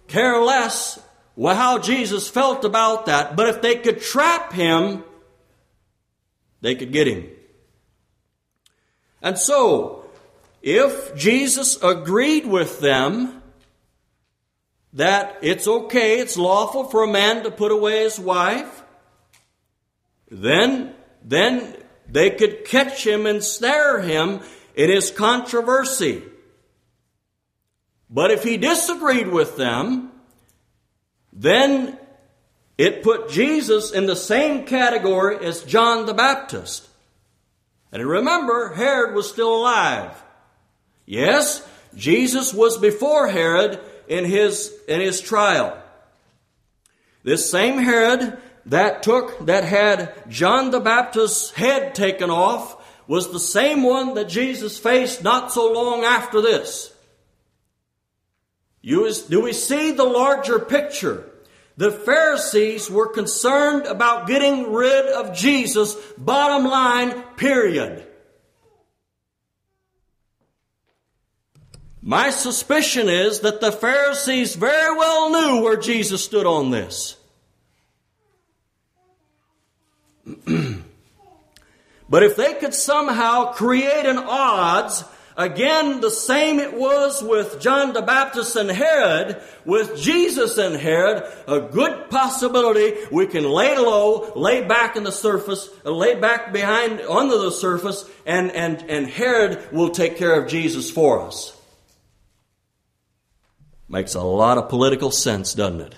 care 0.09 0.39
less 0.41 1.01
how 1.41 1.79
Jesus 1.79 2.29
felt 2.29 2.65
about 2.65 3.07
that. 3.07 3.37
But 3.37 3.49
if 3.49 3.63
they 3.63 3.77
could 3.77 4.01
trap 4.01 4.53
him, 4.53 5.05
they 6.61 6.75
could 6.75 6.93
get 6.93 7.07
him. 7.07 7.29
And 9.23 9.39
so, 9.39 10.08
if 10.63 11.15
Jesus 11.15 11.81
agreed 11.83 12.47
with 12.47 12.81
them 12.81 13.43
that 14.93 15.39
it's 15.43 15.69
okay, 15.69 16.19
it's 16.19 16.37
lawful 16.37 16.85
for 16.85 17.03
a 17.03 17.09
man 17.09 17.45
to 17.45 17.51
put 17.51 17.73
away 17.73 18.03
his 18.03 18.19
wife, 18.19 18.83
then, 20.31 20.95
then 21.25 21.77
they 22.09 22.31
could 22.31 22.65
catch 22.65 23.07
him 23.07 23.27
and 23.27 23.43
snare 23.43 24.01
him 24.01 24.41
in 24.75 24.91
his 24.91 25.11
controversy. 25.11 26.23
But 28.11 28.31
if 28.31 28.43
he 28.43 28.57
disagreed 28.57 29.29
with 29.29 29.57
them, 29.57 30.11
then 31.33 31.99
it 32.79 33.03
put 33.03 33.29
Jesus 33.29 33.91
in 33.93 34.07
the 34.07 34.17
same 34.17 34.65
category 34.65 35.45
as 35.45 35.63
John 35.63 36.07
the 36.07 36.15
Baptist. 36.15 36.89
And 37.93 38.07
remember, 38.07 38.75
Herod 38.75 39.15
was 39.15 39.29
still 39.29 39.55
alive. 39.55 40.23
Yes, 41.09 41.67
Jesus 41.97 42.53
was 42.53 42.77
before 42.77 43.29
Herod 43.29 43.81
in 44.09 44.27
his, 44.27 44.71
in 44.87 45.01
his 45.01 45.23
trial. 45.23 45.83
This 47.23 47.51
same 47.51 47.79
Herod 47.79 48.37
that 48.67 49.03
took, 49.03 49.47
that 49.47 49.65
had 49.65 50.13
John 50.29 50.71
the 50.71 50.81
Baptist's 50.81 51.51
head 51.53 51.95
taken 51.95 52.29
off 52.29 52.77
was 53.07 53.33
the 53.33 53.41
same 53.41 53.85
one 53.85 54.17
that 54.17 54.29
Jesus 54.29 54.79
faced 54.79 55.25
not 55.25 55.51
so 55.51 55.73
long 55.73 56.05
after 56.05 56.43
this. 56.43 56.93
You, 58.83 59.11
do 59.31 59.41
we 59.41 59.55
see 59.55 59.93
the 59.93 60.05
larger 60.05 60.59
picture? 60.59 61.27
The 61.79 61.91
Pharisees 61.91 62.91
were 62.91 63.09
concerned 63.09 63.87
about 63.87 64.27
getting 64.27 64.75
rid 64.75 65.07
of 65.07 65.35
Jesus, 65.35 65.95
bottom 66.19 66.67
line, 66.67 67.23
period. 67.37 68.08
My 72.01 72.31
suspicion 72.31 73.09
is 73.09 73.41
that 73.41 73.61
the 73.61 73.73
Pharisees 73.73 74.55
very 74.55 74.97
well 74.97 75.31
knew 75.31 75.63
where 75.63 75.77
Jesus 75.77 76.25
stood 76.25 76.47
on 76.47 76.71
this. 76.71 77.17
but 82.09 82.23
if 82.23 82.37
they 82.37 82.55
could 82.55 82.75
somehow 82.75 83.53
create 83.53 84.07
an 84.07 84.19
odds 84.19 85.05
Again, 85.39 86.01
the 86.01 86.11
same 86.11 86.59
it 86.59 86.75
was 86.75 87.23
with 87.23 87.61
John 87.61 87.93
the 87.93 88.03
Baptist 88.03 88.57
and 88.57 88.69
Herod, 88.69 89.41
with 89.65 89.97
Jesus 89.97 90.59
and 90.59 90.75
Herod, 90.75 91.33
a 91.47 91.61
good 91.61 92.11
possibility 92.11 92.95
we 93.13 93.29
can 93.29 93.45
lay 93.45 93.79
low, 93.79 94.33
lay 94.35 94.65
back 94.65 94.97
in 94.97 95.05
the 95.05 95.13
surface, 95.13 95.71
uh, 95.87 95.93
lay 95.93 96.17
back 96.17 96.53
behind, 96.53 97.01
under 97.03 97.39
the 97.39 97.53
surface, 97.53 98.05
and, 98.27 98.51
and, 98.51 98.83
and 98.91 99.07
Herod 99.07 99.71
will 99.71 99.91
take 99.91 100.17
care 100.17 100.43
of 100.43 100.51
Jesus 100.51 100.91
for 100.91 101.23
us. 101.23 101.57
Makes 103.89 104.15
a 104.15 104.21
lot 104.21 104.59
of 104.59 104.69
political 104.69 105.11
sense, 105.11 105.55
doesn't 105.55 105.95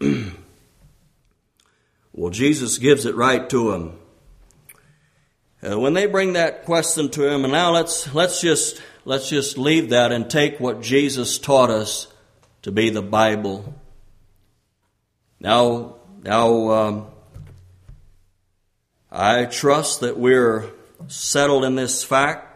it? 0.00 0.32
well, 2.12 2.30
Jesus 2.30 2.78
gives 2.78 3.06
it 3.06 3.14
right 3.14 3.48
to 3.50 3.72
him. 3.72 3.98
Uh, 5.62 5.78
when 5.78 5.94
they 5.94 6.06
bring 6.06 6.34
that 6.34 6.64
question 6.64 7.08
to 7.10 7.26
him, 7.26 7.44
and 7.44 7.52
now 7.52 7.72
let's 7.72 8.12
let's 8.14 8.40
just 8.40 8.82
let's 9.04 9.28
just 9.28 9.56
leave 9.56 9.90
that 9.90 10.12
and 10.12 10.28
take 10.28 10.60
what 10.60 10.82
Jesus 10.82 11.38
taught 11.38 11.70
us 11.70 12.08
to 12.62 12.70
be 12.72 12.90
the 12.90 13.02
Bible. 13.02 13.74
Now, 15.40 15.96
now, 16.22 16.70
um, 16.70 17.06
I 19.10 19.44
trust 19.44 20.00
that 20.00 20.18
we're 20.18 20.70
settled 21.08 21.64
in 21.64 21.74
this 21.74 22.02
fact. 22.02 22.55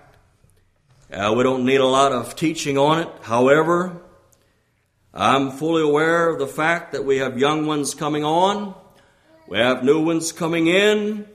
Uh, 1.12 1.35
we 1.37 1.43
don't 1.43 1.64
need 1.64 1.81
a 1.81 1.87
lot 1.87 2.12
of 2.12 2.37
teaching 2.37 2.79
on 2.79 3.00
it. 3.00 3.09
However, 3.23 4.00
I'm 5.12 5.50
fully 5.50 5.83
aware 5.83 6.29
of 6.29 6.38
the 6.38 6.47
fact 6.47 6.93
that 6.93 7.05
we 7.05 7.17
have 7.17 7.37
young 7.37 7.67
ones 7.67 7.95
coming 7.95 8.23
on. 8.23 8.75
We 9.49 9.59
have 9.59 9.83
new 9.83 10.05
ones 10.05 10.31
coming 10.31 10.69
in. 10.69 11.26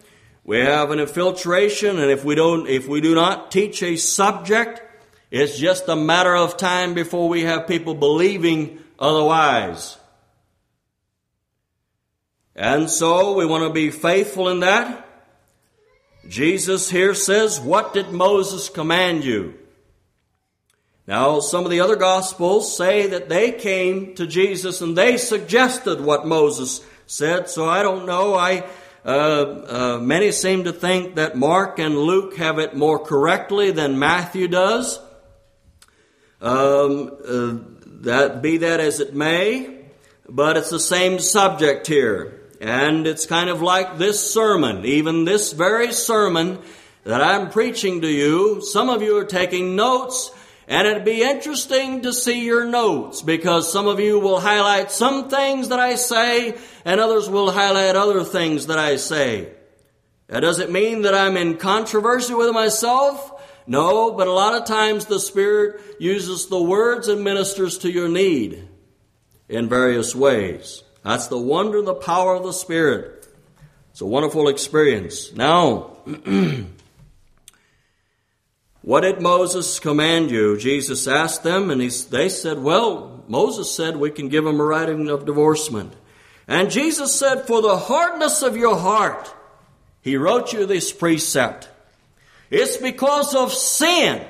We 0.46 0.60
have 0.60 0.91
an 0.91 1.00
infiltration, 1.00 2.00
and 2.00 2.10
if 2.10 2.24
we 2.24 2.36
don't, 2.36 2.70
if 2.70 2.88
we 2.88 3.01
do 3.01 3.15
not 3.15 3.51
teach 3.51 3.84
a 3.84 3.98
subject, 3.98 4.82
it's 5.29 5.58
just 5.58 5.89
a 5.89 5.96
matter 5.96 6.34
of 6.34 6.55
time 6.55 6.94
before 6.94 7.27
we 7.27 7.41
have 7.41 7.67
people 7.67 7.96
believing 7.96 8.79
otherwise. 8.98 9.98
And 12.55 12.89
so 12.89 13.34
we 13.34 13.46
want 13.46 13.65
to 13.65 13.74
be 13.74 13.91
faithful 13.91 14.48
in 14.48 14.62
that. 14.62 15.05
Jesus 16.29 16.89
here 16.89 17.13
says, 17.13 17.60
What 17.60 17.94
did 17.94 18.12
Moses 18.12 18.70
command 18.70 19.25
you? 19.25 19.55
Now, 21.07 21.39
some 21.39 21.65
of 21.65 21.71
the 21.71 21.81
other 21.81 21.95
Gospels 21.95 22.75
say 22.75 23.07
that 23.07 23.29
they 23.29 23.51
came 23.51 24.15
to 24.15 24.25
Jesus 24.25 24.81
and 24.81 24.97
they 24.97 25.17
suggested 25.17 26.01
what 26.01 26.25
Moses 26.25 26.83
said, 27.05 27.47
so 27.47 27.69
I 27.69 27.83
don't 27.83 28.07
know. 28.07 28.33
I, 28.33 28.63
uh, 29.05 29.07
uh, 29.07 30.00
many 30.01 30.31
seem 30.31 30.63
to 30.63 30.74
think 30.74 31.15
that 31.15 31.38
Mark 31.38 31.77
and 31.77 31.95
Luke 31.95 32.38
have 32.38 32.57
it 32.57 32.75
more 32.75 32.97
correctly 32.97 33.70
than 33.70 34.00
Matthew 34.00 34.48
does. 34.48 35.00
Um, 36.41 37.11
uh, 37.24 37.57
that 38.01 38.41
be 38.41 38.57
that 38.57 38.79
as 38.79 39.00
it 39.00 39.13
may, 39.13 39.85
but 40.27 40.57
it's 40.57 40.72
the 40.72 40.79
same 40.79 41.20
subject 41.20 41.85
here. 41.85 42.41
And 42.59 43.05
it's 43.05 43.27
kind 43.27 43.51
of 43.51 43.61
like 43.61 44.00
this 44.00 44.33
sermon, 44.33 44.85
even 44.85 45.25
this 45.25 45.53
very 45.53 45.94
sermon 45.94 46.59
that 47.03 47.22
I'm 47.22 47.51
preaching 47.51 48.01
to 48.01 48.07
you. 48.07 48.61
Some 48.61 48.89
of 48.89 49.03
you 49.03 49.18
are 49.18 49.25
taking 49.25 49.75
notes 49.75 50.31
and 50.68 50.88
it'd 50.88 51.06
be 51.06 51.22
interesting 51.22 52.01
to 52.01 52.14
see 52.14 52.44
your 52.44 52.66
notes 52.66 53.22
because 53.22 53.72
some 53.72 53.88
of 53.88 54.00
you 54.00 54.20
will 54.20 54.40
highlight 54.40 54.92
some 54.92 55.30
things 55.30 55.70
that 55.70 55.80
I 55.80 55.96
say 55.96 56.58
and 56.84 57.00
others 57.00 57.30
will 57.30 57.51
highlight 57.51 57.96
other 57.96 58.24
things 58.24 58.68
that 58.68 58.80
I 58.80 58.96
say. 58.96 59.51
That 60.28 60.40
doesn't 60.40 60.72
mean 60.72 61.04
that 61.04 61.14
I'm 61.14 61.38
in 61.38 61.58
controversy 61.58 62.34
with 62.34 62.51
myself. 62.51 63.32
No, 63.68 64.12
but 64.12 64.28
a 64.28 64.32
lot 64.32 64.60
of 64.60 64.66
times 64.66 65.06
the 65.06 65.20
Spirit 65.20 65.82
uses 66.00 66.48
the 66.48 66.62
words 66.62 67.08
and 67.08 67.24
ministers 67.24 67.80
to 67.80 67.92
your 67.92 68.10
need 68.10 68.68
in 69.48 69.70
various 69.70 70.16
ways. 70.16 70.84
That's 71.04 71.28
the 71.28 71.38
wonder 71.38 71.80
and 71.80 71.88
the 71.88 71.94
power 71.94 72.36
of 72.36 72.44
the 72.44 72.54
Spirit. 72.54 73.28
It's 73.92 74.01
a 74.01 74.06
wonderful 74.06 74.50
experience. 74.50 75.32
Now, 75.34 75.98
What 78.85 79.01
did 79.01 79.19
Moses 79.19 79.79
command 79.79 80.29
you? 80.29 80.59
Jesus 80.59 81.07
asked 81.07 81.41
them, 81.41 81.71
and 81.71 81.81
he, 81.81 81.87
they 81.87 82.29
said, 82.29 82.59
Well, 82.59 83.24
Moses 83.27 83.74
said 83.74 83.98
we 83.98 84.11
can 84.11 84.29
give 84.29 84.45
him 84.45 84.59
a 84.59 84.63
writing 84.63 85.09
of 85.09 85.25
divorcement. 85.25 85.91
And 86.48 86.69
Jesus 86.69 87.11
said, 87.11 87.48
For 87.48 87.63
the 87.63 87.77
hardness 87.77 88.43
of 88.43 88.55
your 88.55 88.77
heart, 88.77 89.33
he 90.01 90.17
wrote 90.17 90.53
you 90.53 90.67
this 90.67 90.93
precept. 90.93 91.67
It's 92.51 92.77
because 92.77 93.33
of 93.33 93.51
sin. 93.51 94.24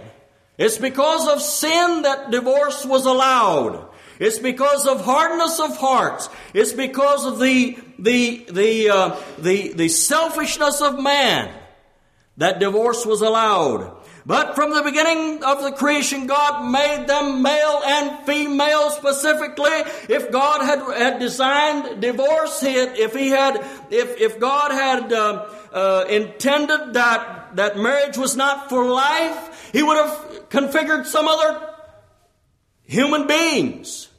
It's 0.57 0.77
because 0.77 1.27
of 1.27 1.41
sin 1.41 2.03
that 2.03 2.31
divorce 2.31 2.85
was 2.85 3.05
allowed. 3.05 3.89
It's 4.19 4.39
because 4.39 4.87
of 4.87 5.03
hardness 5.03 5.59
of 5.59 5.75
hearts. 5.75 6.29
It's 6.53 6.71
because 6.71 7.25
of 7.25 7.39
the, 7.39 7.77
the, 7.99 8.45
the, 8.49 8.89
uh, 8.89 9.19
the, 9.37 9.73
the 9.73 9.89
selfishness 9.89 10.79
of 10.79 10.97
man 11.03 11.53
that 12.37 12.59
divorce 12.59 13.05
was 13.05 13.19
allowed. 13.19 14.04
But 14.25 14.55
from 14.55 14.73
the 14.73 14.81
beginning 14.81 15.43
of 15.43 15.61
the 15.61 15.71
creation, 15.71 16.25
God 16.25 16.71
made 16.71 17.05
them 17.07 17.43
male 17.43 17.81
and 17.85 18.25
female 18.25 18.89
specifically. 18.89 19.69
If 20.09 20.31
God 20.31 20.65
had, 20.65 20.79
had 20.97 21.19
designed 21.19 22.01
divorce, 22.01 22.63
if 22.63 23.13
He 23.13 23.29
had, 23.29 23.57
if, 23.91 24.19
if 24.19 24.39
God 24.39 24.71
had 24.71 25.13
uh, 25.13 25.47
uh, 25.71 26.05
intended 26.09 26.93
that, 26.93 27.55
that 27.55 27.77
marriage 27.77 28.17
was 28.17 28.35
not 28.35 28.69
for 28.69 28.83
life, 28.85 29.69
He 29.71 29.83
would 29.83 29.97
have 29.97 30.49
configured 30.49 31.05
some 31.05 31.27
other 31.27 31.69
human 32.83 33.27
beings. 33.27 34.09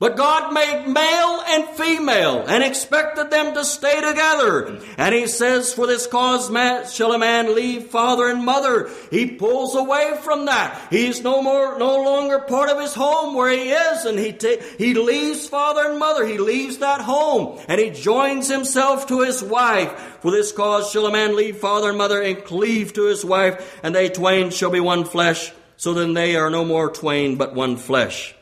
But 0.00 0.16
God 0.16 0.54
made 0.54 0.86
male 0.86 1.42
and 1.46 1.68
female 1.76 2.46
and 2.48 2.64
expected 2.64 3.30
them 3.30 3.52
to 3.52 3.66
stay 3.66 4.00
together. 4.00 4.78
And 4.96 5.14
He 5.14 5.26
says, 5.26 5.74
For 5.74 5.86
this 5.86 6.06
cause 6.06 6.46
shall 6.94 7.12
a 7.12 7.18
man 7.18 7.54
leave 7.54 7.88
father 7.88 8.26
and 8.30 8.42
mother. 8.42 8.88
He 9.10 9.26
pulls 9.26 9.74
away 9.74 10.16
from 10.22 10.46
that. 10.46 10.80
He's 10.88 11.22
no 11.22 11.42
more, 11.42 11.78
no 11.78 12.02
longer 12.02 12.38
part 12.38 12.70
of 12.70 12.80
his 12.80 12.94
home 12.94 13.34
where 13.34 13.50
he 13.50 13.72
is, 13.72 14.06
and 14.06 14.18
he 14.18 14.34
he 14.78 14.94
leaves 14.94 15.46
father 15.46 15.90
and 15.90 15.98
mother. 15.98 16.24
He 16.24 16.38
leaves 16.38 16.78
that 16.78 17.02
home, 17.02 17.60
and 17.68 17.78
he 17.78 17.90
joins 17.90 18.48
himself 18.48 19.06
to 19.08 19.20
his 19.20 19.42
wife. 19.42 19.92
For 20.22 20.30
this 20.30 20.50
cause 20.50 20.90
shall 20.90 21.04
a 21.04 21.12
man 21.12 21.36
leave 21.36 21.58
father 21.58 21.90
and 21.90 21.98
mother 21.98 22.22
and 22.22 22.42
cleave 22.42 22.94
to 22.94 23.04
his 23.04 23.22
wife, 23.22 23.78
and 23.82 23.94
they 23.94 24.08
twain 24.08 24.48
shall 24.48 24.70
be 24.70 24.80
one 24.80 25.04
flesh. 25.04 25.52
So 25.76 25.92
then 25.92 26.14
they 26.14 26.36
are 26.36 26.48
no 26.48 26.64
more 26.64 26.90
twain, 26.90 27.36
but 27.36 27.54
one 27.54 27.76
flesh. 27.76 28.34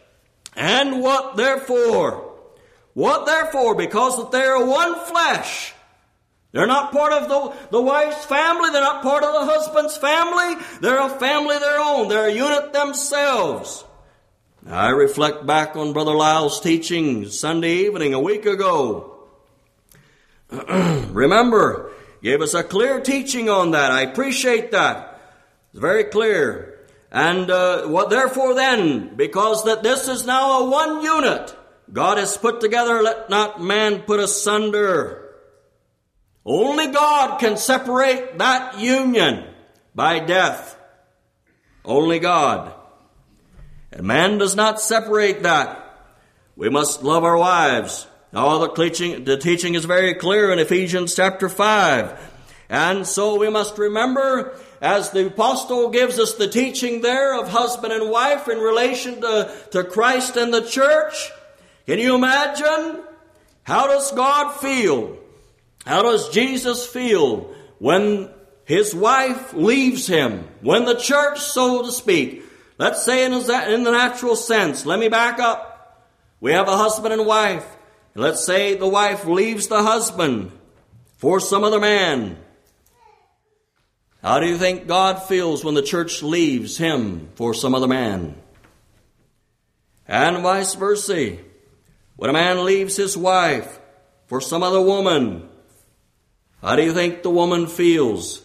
And 0.58 1.00
what 1.00 1.36
therefore? 1.36 2.34
What 2.92 3.26
therefore? 3.26 3.76
Because 3.76 4.16
that 4.16 4.32
they 4.32 4.42
are 4.42 4.66
one 4.66 4.98
flesh. 5.06 5.72
They're 6.50 6.66
not 6.66 6.90
part 6.90 7.12
of 7.12 7.28
the, 7.28 7.68
the 7.70 7.80
wife's 7.80 8.24
family. 8.24 8.70
They're 8.70 8.82
not 8.82 9.04
part 9.04 9.22
of 9.22 9.34
the 9.34 9.52
husband's 9.52 9.96
family. 9.96 10.60
They're 10.80 11.00
a 11.00 11.08
family 11.10 11.58
their 11.58 11.78
own. 11.78 12.08
They're 12.08 12.26
a 12.26 12.32
unit 12.32 12.72
themselves. 12.72 13.84
I 14.68 14.88
reflect 14.90 15.46
back 15.46 15.76
on 15.76 15.92
Brother 15.92 16.14
Lyle's 16.14 16.60
teaching 16.60 17.28
Sunday 17.28 17.86
evening 17.86 18.12
a 18.12 18.20
week 18.20 18.44
ago. 18.44 19.28
Remember, 20.50 21.92
gave 22.20 22.40
us 22.40 22.54
a 22.54 22.64
clear 22.64 23.00
teaching 23.00 23.48
on 23.48 23.70
that. 23.70 23.92
I 23.92 24.00
appreciate 24.00 24.72
that. 24.72 25.20
It's 25.70 25.80
very 25.80 26.04
clear. 26.04 26.77
And 27.10 27.50
uh, 27.50 27.86
what 27.86 28.10
therefore 28.10 28.54
then, 28.54 29.16
because 29.16 29.64
that 29.64 29.82
this 29.82 30.08
is 30.08 30.26
now 30.26 30.60
a 30.60 30.70
one 30.70 31.02
unit, 31.02 31.56
God 31.92 32.18
has 32.18 32.36
put 32.36 32.60
together, 32.60 33.02
let 33.02 33.30
not 33.30 33.62
man 33.62 34.02
put 34.02 34.20
asunder. 34.20 35.24
Only 36.44 36.88
God 36.88 37.38
can 37.40 37.56
separate 37.56 38.38
that 38.38 38.78
union 38.78 39.44
by 39.94 40.18
death. 40.18 40.78
Only 41.84 42.18
God. 42.18 42.74
And 43.92 44.06
man 44.06 44.38
does 44.38 44.54
not 44.54 44.80
separate 44.80 45.42
that. 45.42 45.84
We 46.56 46.68
must 46.68 47.02
love 47.02 47.24
our 47.24 47.36
wives. 47.36 48.06
All 48.34 48.60
the 48.60 48.68
teaching, 48.68 49.24
the 49.24 49.38
teaching 49.38 49.74
is 49.74 49.86
very 49.86 50.14
clear 50.14 50.50
in 50.52 50.58
Ephesians 50.58 51.14
chapter 51.14 51.48
5. 51.48 52.27
And 52.68 53.06
so 53.06 53.36
we 53.38 53.48
must 53.48 53.78
remember, 53.78 54.54
as 54.80 55.10
the 55.10 55.28
apostle 55.28 55.88
gives 55.90 56.18
us 56.18 56.34
the 56.34 56.48
teaching 56.48 57.00
there 57.00 57.40
of 57.40 57.48
husband 57.48 57.92
and 57.92 58.10
wife 58.10 58.48
in 58.48 58.58
relation 58.58 59.20
to, 59.22 59.54
to 59.70 59.84
Christ 59.84 60.36
and 60.36 60.52
the 60.52 60.62
church, 60.62 61.30
can 61.86 61.98
you 61.98 62.14
imagine? 62.14 63.02
How 63.62 63.86
does 63.86 64.12
God 64.12 64.52
feel? 64.60 65.16
How 65.86 66.02
does 66.02 66.28
Jesus 66.28 66.86
feel 66.86 67.54
when 67.78 68.28
his 68.66 68.94
wife 68.94 69.54
leaves 69.54 70.06
him? 70.06 70.46
When 70.60 70.84
the 70.84 70.96
church, 70.96 71.40
so 71.40 71.82
to 71.82 71.90
speak, 71.90 72.44
let's 72.76 73.02
say 73.02 73.24
in 73.24 73.32
the 73.32 73.90
natural 73.90 74.36
sense, 74.36 74.84
let 74.84 74.98
me 74.98 75.08
back 75.08 75.38
up. 75.38 76.06
We 76.40 76.52
have 76.52 76.68
a 76.68 76.76
husband 76.76 77.14
and 77.14 77.24
wife. 77.24 77.66
Let's 78.14 78.44
say 78.44 78.74
the 78.74 78.88
wife 78.88 79.24
leaves 79.24 79.68
the 79.68 79.82
husband 79.82 80.52
for 81.16 81.40
some 81.40 81.64
other 81.64 81.80
man. 81.80 82.36
How 84.22 84.40
do 84.40 84.46
you 84.46 84.58
think 84.58 84.86
God 84.86 85.22
feels 85.22 85.64
when 85.64 85.74
the 85.74 85.82
church 85.82 86.22
leaves 86.22 86.76
him 86.76 87.28
for 87.34 87.54
some 87.54 87.74
other 87.74 87.86
man? 87.86 88.34
And 90.06 90.38
vice 90.38 90.74
versa. 90.74 91.36
When 92.16 92.30
a 92.30 92.32
man 92.32 92.64
leaves 92.64 92.96
his 92.96 93.16
wife 93.16 93.78
for 94.26 94.40
some 94.40 94.62
other 94.62 94.80
woman, 94.80 95.48
how 96.60 96.74
do 96.74 96.82
you 96.82 96.92
think 96.92 97.22
the 97.22 97.30
woman 97.30 97.68
feels? 97.68 98.42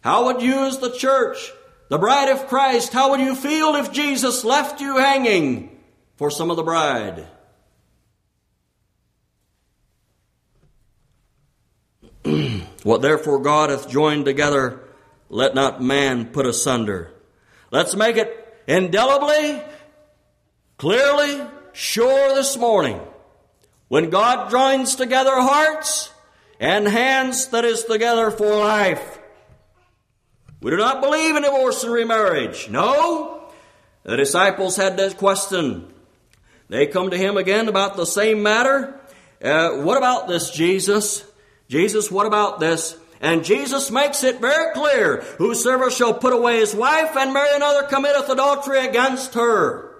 How 0.00 0.24
would 0.26 0.40
you, 0.40 0.64
as 0.64 0.78
the 0.78 0.90
church, 0.90 1.52
the 1.90 1.98
bride 1.98 2.30
of 2.30 2.46
Christ, 2.48 2.94
how 2.94 3.10
would 3.10 3.20
you 3.20 3.34
feel 3.34 3.74
if 3.74 3.92
Jesus 3.92 4.44
left 4.44 4.80
you 4.80 4.96
hanging 4.96 5.78
for 6.16 6.30
some 6.30 6.50
other 6.50 6.62
bride? 6.62 7.26
what 12.82 13.02
therefore 13.02 13.40
God 13.40 13.68
hath 13.70 13.90
joined 13.90 14.24
together, 14.24 14.81
let 15.32 15.54
not 15.54 15.82
man 15.82 16.26
put 16.26 16.44
asunder. 16.44 17.10
Let's 17.70 17.96
make 17.96 18.18
it 18.18 18.54
indelibly, 18.68 19.62
clearly, 20.76 21.40
sure 21.72 22.34
this 22.34 22.58
morning. 22.58 23.00
When 23.88 24.10
God 24.10 24.50
joins 24.50 24.94
together 24.94 25.32
hearts 25.34 26.12
and 26.60 26.86
hands 26.86 27.48
that 27.48 27.64
is 27.64 27.84
together 27.84 28.30
for 28.30 28.56
life. 28.56 29.18
We 30.60 30.70
do 30.70 30.76
not 30.76 31.00
believe 31.00 31.34
in 31.34 31.44
divorce 31.44 31.82
and 31.82 31.92
remarriage. 31.94 32.68
No. 32.68 33.50
The 34.02 34.18
disciples 34.18 34.76
had 34.76 34.98
this 34.98 35.14
question. 35.14 35.90
They 36.68 36.86
come 36.86 37.08
to 37.08 37.16
him 37.16 37.38
again 37.38 37.68
about 37.68 37.96
the 37.96 38.04
same 38.04 38.42
matter. 38.42 39.00
Uh, 39.42 39.78
what 39.78 39.96
about 39.96 40.28
this, 40.28 40.50
Jesus? 40.50 41.24
Jesus, 41.68 42.10
what 42.10 42.26
about 42.26 42.60
this? 42.60 42.98
And 43.22 43.44
Jesus 43.44 43.92
makes 43.92 44.24
it 44.24 44.40
very 44.40 44.74
clear, 44.74 45.20
whosoever 45.38 45.92
shall 45.92 46.12
put 46.12 46.32
away 46.32 46.58
his 46.58 46.74
wife 46.74 47.16
and 47.16 47.32
marry 47.32 47.54
another 47.54 47.86
committeth 47.86 48.28
adultery 48.28 48.84
against 48.84 49.34
her. 49.34 49.94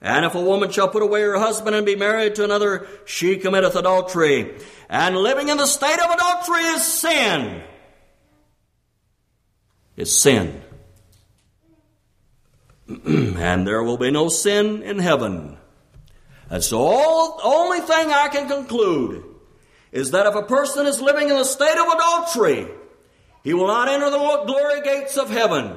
And 0.00 0.24
if 0.24 0.34
a 0.34 0.40
woman 0.40 0.70
shall 0.70 0.88
put 0.88 1.02
away 1.02 1.20
her 1.20 1.38
husband 1.38 1.76
and 1.76 1.84
be 1.84 1.94
married 1.94 2.36
to 2.36 2.44
another, 2.44 2.86
she 3.04 3.36
committeth 3.36 3.76
adultery. 3.76 4.56
And 4.88 5.14
living 5.14 5.50
in 5.50 5.58
the 5.58 5.66
state 5.66 5.98
of 5.98 6.10
adultery 6.10 6.62
is 6.62 6.82
sin. 6.82 7.62
Is 9.96 10.18
sin. 10.18 10.62
and 12.88 13.66
there 13.66 13.82
will 13.82 13.98
be 13.98 14.10
no 14.10 14.28
sin 14.28 14.82
in 14.82 14.98
heaven. 14.98 15.58
That's 16.48 16.70
the 16.70 16.78
only 16.78 17.80
thing 17.80 18.10
I 18.10 18.28
can 18.28 18.48
conclude 18.48 19.33
is 19.94 20.10
that 20.10 20.26
if 20.26 20.34
a 20.34 20.42
person 20.42 20.86
is 20.86 21.00
living 21.00 21.30
in 21.30 21.36
the 21.36 21.44
state 21.44 21.78
of 21.78 21.86
adultery, 21.86 22.66
he 23.44 23.54
will 23.54 23.68
not 23.68 23.88
enter 23.88 24.10
the 24.10 24.18
glory 24.44 24.82
gates 24.82 25.16
of 25.16 25.30
heaven. 25.30 25.76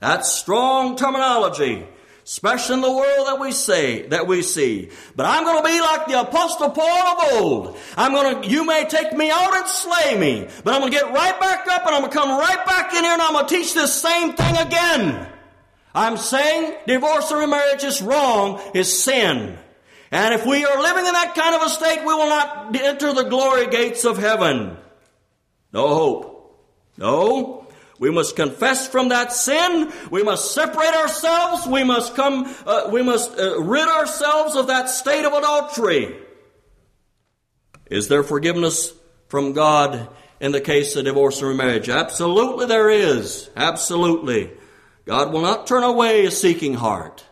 That's 0.00 0.32
strong 0.32 0.96
terminology, 0.96 1.86
especially 2.24 2.76
in 2.76 2.80
the 2.80 2.90
world 2.90 3.26
that 3.26 3.38
we 3.38 3.52
say, 3.52 4.06
that 4.08 4.26
we 4.26 4.40
see. 4.40 4.88
But 5.14 5.26
I'm 5.26 5.44
going 5.44 5.62
to 5.62 5.68
be 5.68 5.78
like 5.78 6.06
the 6.06 6.22
apostle 6.22 6.70
Paul 6.70 7.06
of 7.06 7.32
old. 7.34 7.76
I'm 7.98 8.12
going 8.12 8.42
to, 8.42 8.48
you 8.48 8.64
may 8.64 8.86
take 8.88 9.12
me 9.12 9.30
out 9.30 9.54
and 9.54 9.66
slay 9.68 10.18
me, 10.18 10.48
but 10.64 10.72
I'm 10.72 10.80
going 10.80 10.90
to 10.90 10.98
get 10.98 11.12
right 11.12 11.38
back 11.38 11.68
up 11.68 11.84
and 11.84 11.94
I'm 11.94 12.00
going 12.00 12.10
to 12.10 12.18
come 12.18 12.30
right 12.30 12.64
back 12.64 12.94
in 12.94 13.04
here 13.04 13.12
and 13.12 13.20
I'm 13.20 13.34
going 13.34 13.46
to 13.46 13.54
teach 13.54 13.74
this 13.74 13.92
same 14.00 14.32
thing 14.32 14.56
again. 14.56 15.28
I'm 15.94 16.16
saying 16.16 16.76
divorce 16.86 17.30
or 17.30 17.40
remarriage 17.40 17.84
is 17.84 18.00
wrong, 18.00 18.62
is 18.72 19.02
sin. 19.02 19.58
And 20.10 20.34
if 20.34 20.46
we 20.46 20.64
are 20.64 20.80
living 20.80 21.06
in 21.06 21.12
that 21.12 21.34
kind 21.34 21.54
of 21.54 21.62
a 21.62 21.68
state, 21.68 22.00
we 22.00 22.14
will 22.14 22.28
not 22.28 22.74
enter 22.74 23.12
the 23.12 23.24
glory 23.24 23.66
gates 23.66 24.04
of 24.04 24.16
heaven. 24.16 24.76
No 25.72 25.88
hope. 25.88 26.64
No. 26.96 27.66
We 27.98 28.10
must 28.10 28.36
confess 28.36 28.86
from 28.86 29.08
that 29.08 29.32
sin. 29.32 29.92
We 30.10 30.22
must 30.22 30.54
separate 30.54 30.94
ourselves. 30.94 31.66
We 31.66 31.84
must 31.84 32.14
come, 32.14 32.54
uh, 32.64 32.88
we 32.92 33.02
must 33.02 33.38
uh, 33.38 33.60
rid 33.60 33.88
ourselves 33.88 34.54
of 34.54 34.68
that 34.68 34.88
state 34.88 35.24
of 35.24 35.32
adultery. 35.32 36.16
Is 37.90 38.08
there 38.08 38.22
forgiveness 38.22 38.92
from 39.28 39.52
God 39.52 40.08
in 40.40 40.52
the 40.52 40.60
case 40.60 40.94
of 40.96 41.04
divorce 41.04 41.42
or 41.42 41.48
remarriage? 41.48 41.88
Absolutely 41.88 42.66
there 42.66 42.88
is. 42.88 43.50
Absolutely. 43.56 44.52
God 45.04 45.32
will 45.32 45.42
not 45.42 45.66
turn 45.66 45.82
away 45.82 46.24
a 46.26 46.30
seeking 46.30 46.74
heart. 46.74 47.24